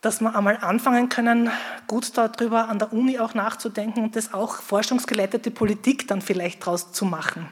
[0.00, 1.50] dass wir einmal anfangen können,
[1.88, 6.92] gut darüber an der Uni auch nachzudenken und das auch forschungsgeleitete Politik dann vielleicht daraus
[6.92, 7.48] zu machen.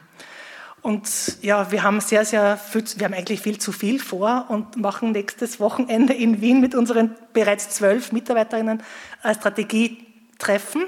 [0.85, 4.77] Und ja, wir haben sehr, sehr viel, wir haben eigentlich viel zu viel vor und
[4.77, 8.83] machen nächstes Wochenende in Wien mit unseren bereits zwölf Mitarbeiterinnen
[9.23, 10.83] ein Strategietreffen,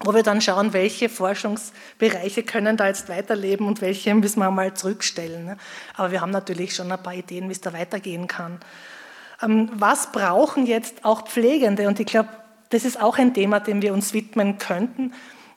[0.00, 4.74] wo wir dann schauen, welche Forschungsbereiche können da jetzt weiterleben und welche müssen wir mal
[4.74, 5.56] zurückstellen.
[5.96, 8.60] Aber wir haben natürlich schon ein paar Ideen, wie es da weitergehen kann.
[9.40, 11.88] Ähm, was brauchen jetzt auch Pflegende?
[11.88, 12.28] Und ich glaube,
[12.68, 15.14] das ist auch ein Thema, dem wir uns widmen könnten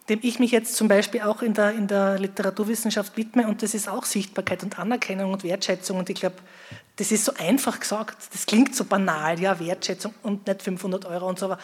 [0.09, 3.47] dem ich mich jetzt zum Beispiel auch in der, in der Literaturwissenschaft widme.
[3.47, 5.97] Und das ist auch Sichtbarkeit und Anerkennung und Wertschätzung.
[5.97, 6.35] Und ich glaube,
[6.97, 8.17] das ist so einfach gesagt.
[8.33, 11.45] Das klingt so banal, ja, Wertschätzung und nicht 500 Euro und so.
[11.45, 11.57] Aber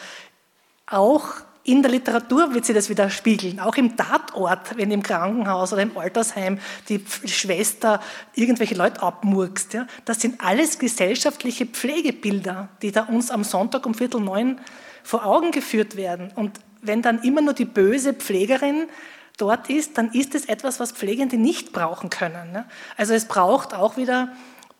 [0.86, 1.26] auch
[1.62, 3.60] in der Literatur wird sich das wieder spiegeln.
[3.60, 8.00] Auch im Tatort, wenn im Krankenhaus oder im Altersheim die Schwester
[8.34, 9.74] irgendwelche Leute abmurkst.
[9.74, 14.60] Ja, das sind alles gesellschaftliche Pflegebilder, die da uns am Sonntag um Viertel neun
[15.02, 16.32] vor Augen geführt werden.
[16.34, 18.88] Und wenn dann immer nur die böse Pflegerin
[19.36, 22.52] dort ist, dann ist es etwas, was Pflegende nicht brauchen können.
[22.52, 22.66] Ne?
[22.96, 24.28] Also es braucht auch wieder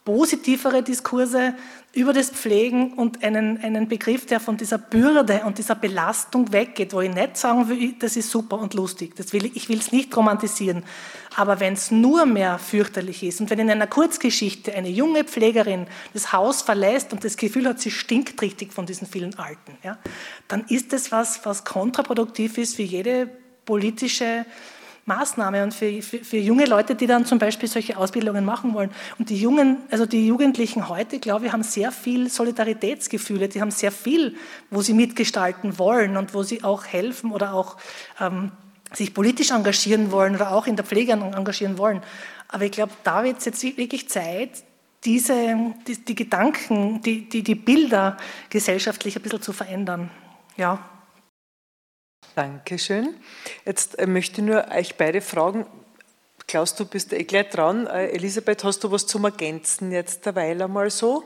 [0.04, 1.54] positivere Diskurse
[1.92, 6.92] über das Pflegen und einen, einen Begriff, der von dieser Bürde und dieser Belastung weggeht,
[6.92, 9.16] wo ich nicht sagen will, das ist super und lustig.
[9.16, 10.84] Das will ich, will es nicht romantisieren.
[11.36, 15.86] Aber wenn es nur mehr fürchterlich ist und wenn in einer Kurzgeschichte eine junge Pflegerin
[16.12, 19.98] das Haus verlässt und das Gefühl hat, sie stinkt richtig von diesen vielen Alten, ja,
[20.48, 23.28] dann ist das was, was kontraproduktiv ist für jede
[23.64, 24.46] politische
[25.10, 28.90] Maßnahme und für, für, für, junge Leute, die dann zum Beispiel solche Ausbildungen machen wollen.
[29.18, 33.72] Und die Jungen, also die Jugendlichen heute, glaube ich, haben sehr viel Solidaritätsgefühle, die haben
[33.72, 34.36] sehr viel,
[34.70, 37.76] wo sie mitgestalten wollen und wo sie auch helfen oder auch
[38.20, 38.52] ähm,
[38.92, 42.02] sich politisch engagieren wollen oder auch in der Pflege engagieren wollen.
[42.48, 44.64] Aber ich glaube, da wird es jetzt wirklich Zeit,
[45.04, 45.56] diese,
[45.86, 48.16] die, die Gedanken, die, die, die Bilder
[48.48, 50.10] gesellschaftlich ein bisschen zu verändern.
[50.56, 50.78] Ja.
[52.40, 53.16] Dankeschön.
[53.66, 55.66] Jetzt äh, möchte ich nur euch beide fragen,
[56.46, 57.86] Klaus, du bist eh gleich dran.
[57.86, 61.22] Äh, Elisabeth, hast du was zum Ergänzen jetzt derweil einmal so?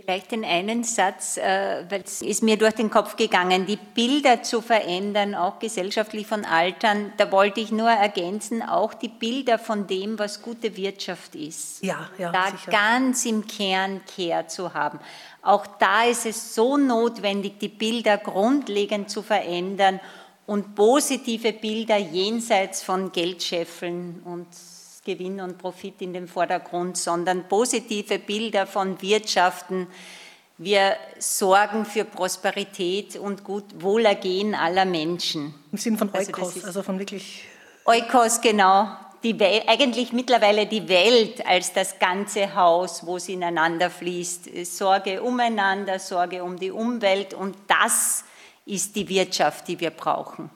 [0.00, 4.44] Vielleicht den einen Satz, äh, weil es ist mir durch den Kopf gegangen, die Bilder
[4.44, 7.12] zu verändern, auch gesellschaftlich von Altern.
[7.16, 11.82] Da wollte ich nur ergänzen, auch die Bilder von dem, was gute Wirtschaft ist.
[11.82, 12.30] Ja, ja.
[12.30, 12.70] Da sicher.
[12.70, 15.00] ganz im Kern Kehr zu haben.
[15.42, 19.98] Auch da ist es so notwendig, die Bilder grundlegend zu verändern
[20.46, 24.46] und positive Bilder jenseits von Geldscheffeln und
[25.08, 29.86] Gewinn und Profit in den Vordergrund, sondern positive Bilder von Wirtschaften.
[30.58, 35.54] Wir sorgen für Prosperität und gut Wohlergehen aller Menschen.
[35.72, 37.44] Im Sinn von Eukos, also, also von wirklich.
[37.86, 38.88] Eukos, genau.
[39.22, 44.66] Die Welt, eigentlich mittlerweile die Welt als das ganze Haus, wo es ineinander fließt.
[44.66, 48.24] Sorge umeinander, Sorge um die Umwelt und das
[48.66, 50.50] ist die Wirtschaft, die wir brauchen.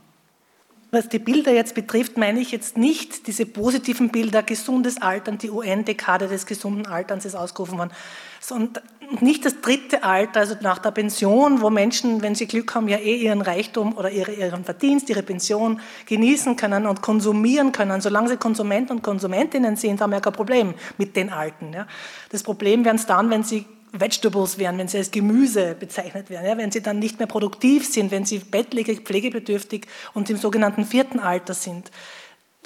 [0.95, 5.49] Was die Bilder jetzt betrifft, meine ich jetzt nicht diese positiven Bilder, gesundes Altern, die
[5.49, 7.93] UN-Dekade des gesunden Alterns ist ausgerufen worden,
[8.40, 8.84] sondern
[9.20, 12.99] nicht das dritte Alter, also nach der Pension, wo Menschen, wenn sie Glück haben, ja
[12.99, 18.03] eh ihren Reichtum oder ihre, ihren Verdienst, ihre Pension genießen können und konsumieren können.
[18.03, 21.72] Solange sie Konsument und Konsumentinnen sind, haben wir ja kein Problem mit den Alten.
[21.72, 21.86] Ja.
[22.28, 26.47] Das Problem werden es dann, wenn sie Vegetables werden, wenn sie als Gemüse bezeichnet werden,
[26.47, 30.86] ja, wenn sie dann nicht mehr produktiv sind, wenn sie bettlägerig, pflegebedürftig und im sogenannten
[30.86, 31.90] vierten Alter sind.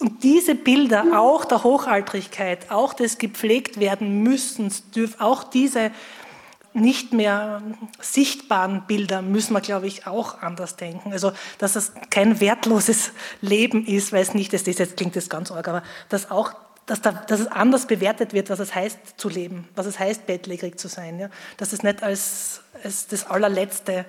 [0.00, 4.70] Und diese Bilder, auch der Hochaltrigkeit, auch des gepflegt werden müssen,
[5.18, 5.90] auch diese
[6.74, 7.62] nicht mehr
[7.98, 11.12] sichtbaren Bilder müssen wir, glaube ich, auch anders denken.
[11.12, 15.50] Also, dass es kein wertloses Leben ist, weil es nicht ist, jetzt klingt das ganz
[15.50, 16.52] arg, aber dass auch
[16.86, 20.26] dass, da, dass es anders bewertet wird, was es heißt zu leben, was es heißt,
[20.26, 21.18] bettlägerig zu sein.
[21.18, 21.28] Ja?
[21.56, 24.06] Dass es nicht als, als das allerletzte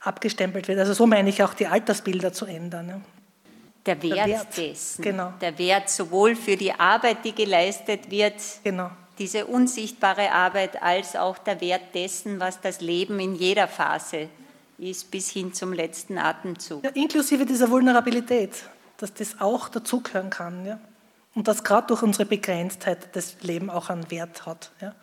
[0.00, 0.78] abgestempelt wird.
[0.78, 2.88] Also so meine ich auch die Altersbilder zu ändern.
[2.88, 3.00] Ja?
[3.86, 5.02] Der Wert, der Wert, dessen.
[5.02, 5.32] Genau.
[5.40, 8.90] Der Wert sowohl für die Arbeit, die geleistet wird, genau.
[9.18, 14.28] diese unsichtbare Arbeit, als auch der Wert dessen, was das Leben in jeder Phase
[14.78, 16.84] ist, bis hin zum letzten Atemzug.
[16.84, 18.50] Ja, inklusive dieser Vulnerabilität,
[18.98, 20.64] dass das auch dazugehören kann.
[20.64, 20.78] Ja?
[21.34, 24.70] Und dass gerade durch unsere Begrenztheit das Leben auch einen Wert hat.
[24.80, 24.94] Ja.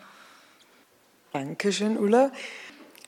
[1.33, 2.31] Dankeschön, Ulla.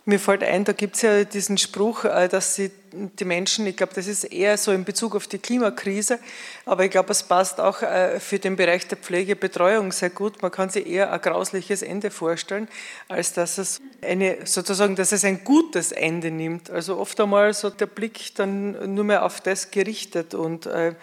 [0.04, 3.78] Mir fällt ein, da gibt es ja diesen Spruch, äh, dass sie die Menschen, ich
[3.78, 6.18] glaube, das ist eher so in Bezug auf die Klimakrise,
[6.66, 10.42] aber ich glaube, es passt auch äh, für den Bereich der Pflegebetreuung sehr gut.
[10.42, 12.68] Man kann sich eher ein grausliches Ende vorstellen,
[13.10, 16.72] als dass es eine, sozusagen, dass es ein gutes Ende nimmt.
[16.72, 20.96] Also oft einmal so der Blick dann nur mehr auf das gerichtet und äh,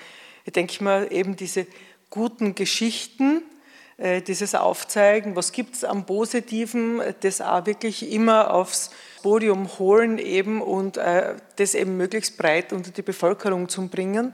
[0.44, 1.66] ich denke mal eben diese
[2.10, 3.42] guten Geschichten,
[3.96, 8.90] äh, dieses Aufzeigen, was gibt es am Positiven, das auch wirklich immer aufs
[9.22, 14.32] Podium holen eben und äh, das eben möglichst breit unter die Bevölkerung zu bringen.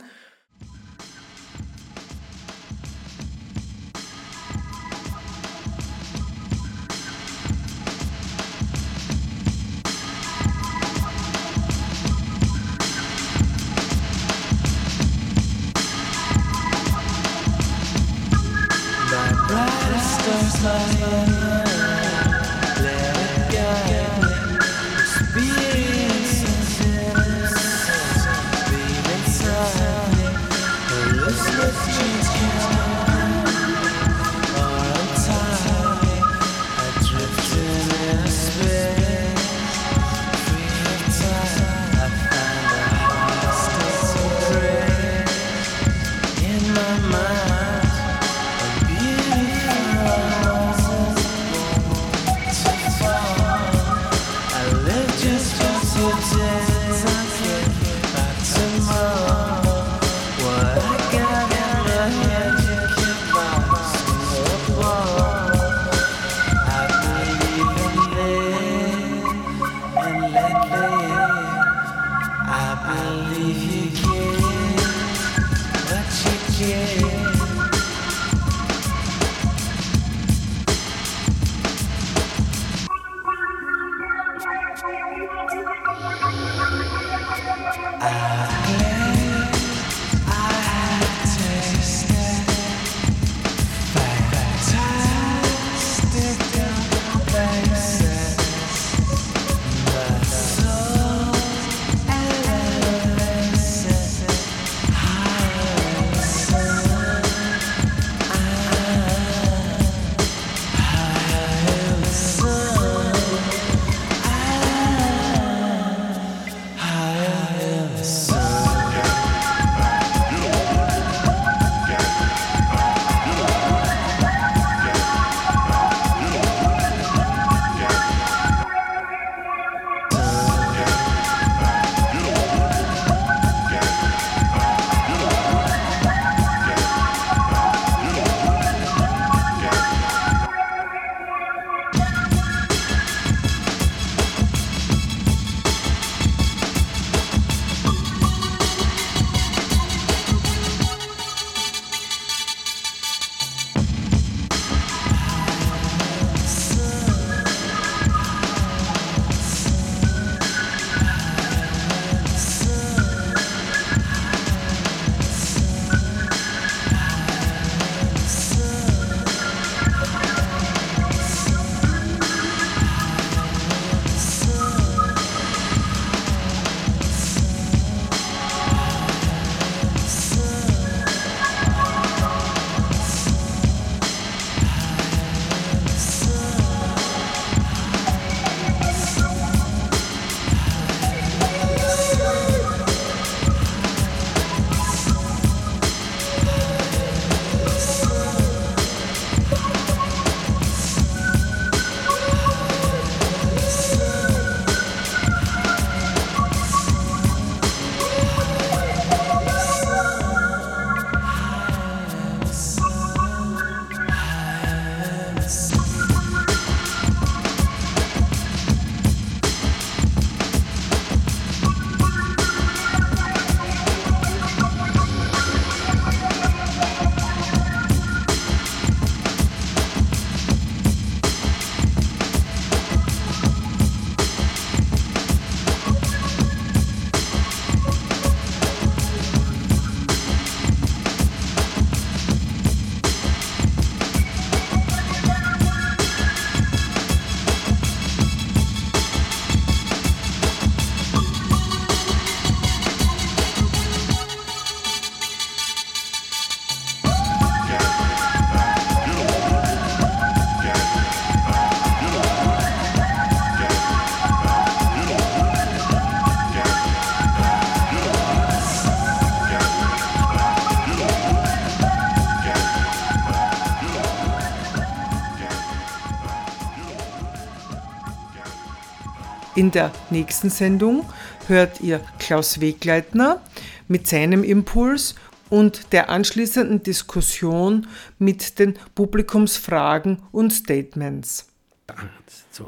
[279.64, 281.06] In der nächsten Sendung
[281.48, 283.40] hört ihr Klaus Wegleitner
[283.88, 285.14] mit seinem Impuls
[285.48, 287.86] und der anschließenden Diskussion
[288.18, 291.48] mit den Publikumsfragen und Statements.
[291.86, 292.66] Eins, zwei,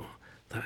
[0.48, 0.62] drei.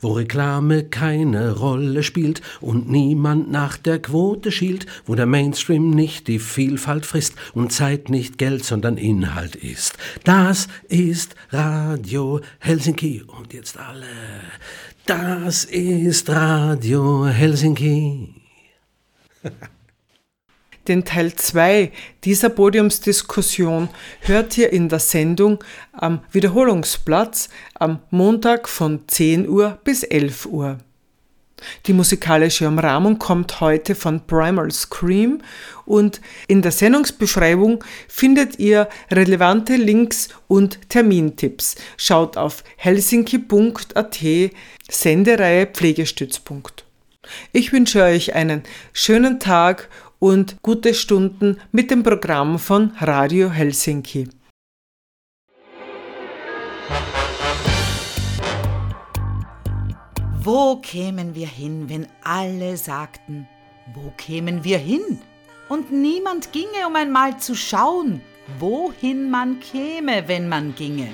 [0.00, 6.26] Wo Reklame keine Rolle spielt und niemand nach der Quote schielt, wo der Mainstream nicht
[6.26, 9.98] die Vielfalt frisst und Zeit nicht Geld, sondern Inhalt ist.
[10.24, 13.22] Das ist Radio Helsinki.
[13.22, 14.06] Und jetzt alle.
[15.06, 18.34] Das ist Radio Helsinki.
[20.88, 21.92] Den Teil 2
[22.24, 23.90] dieser Podiumsdiskussion
[24.20, 30.78] hört ihr in der Sendung am Wiederholungsplatz am Montag von 10 Uhr bis 11 Uhr.
[31.86, 35.40] Die musikalische Umrahmung kommt heute von Primal Scream
[35.84, 41.76] und in der Sendungsbeschreibung findet ihr relevante Links und Termintipps.
[41.96, 44.20] Schaut auf helsinki.at
[44.88, 46.84] Sendereihe Pflegestützpunkt.
[47.52, 48.62] Ich wünsche euch einen
[48.92, 54.28] schönen Tag und gute Stunden mit dem Programm von Radio Helsinki.
[60.42, 63.48] Wo kämen wir hin, wenn alle sagten,
[63.94, 65.18] wo kämen wir hin?
[65.70, 68.20] Und niemand ginge, um einmal zu schauen,
[68.58, 71.08] wohin man käme, wenn man ginge.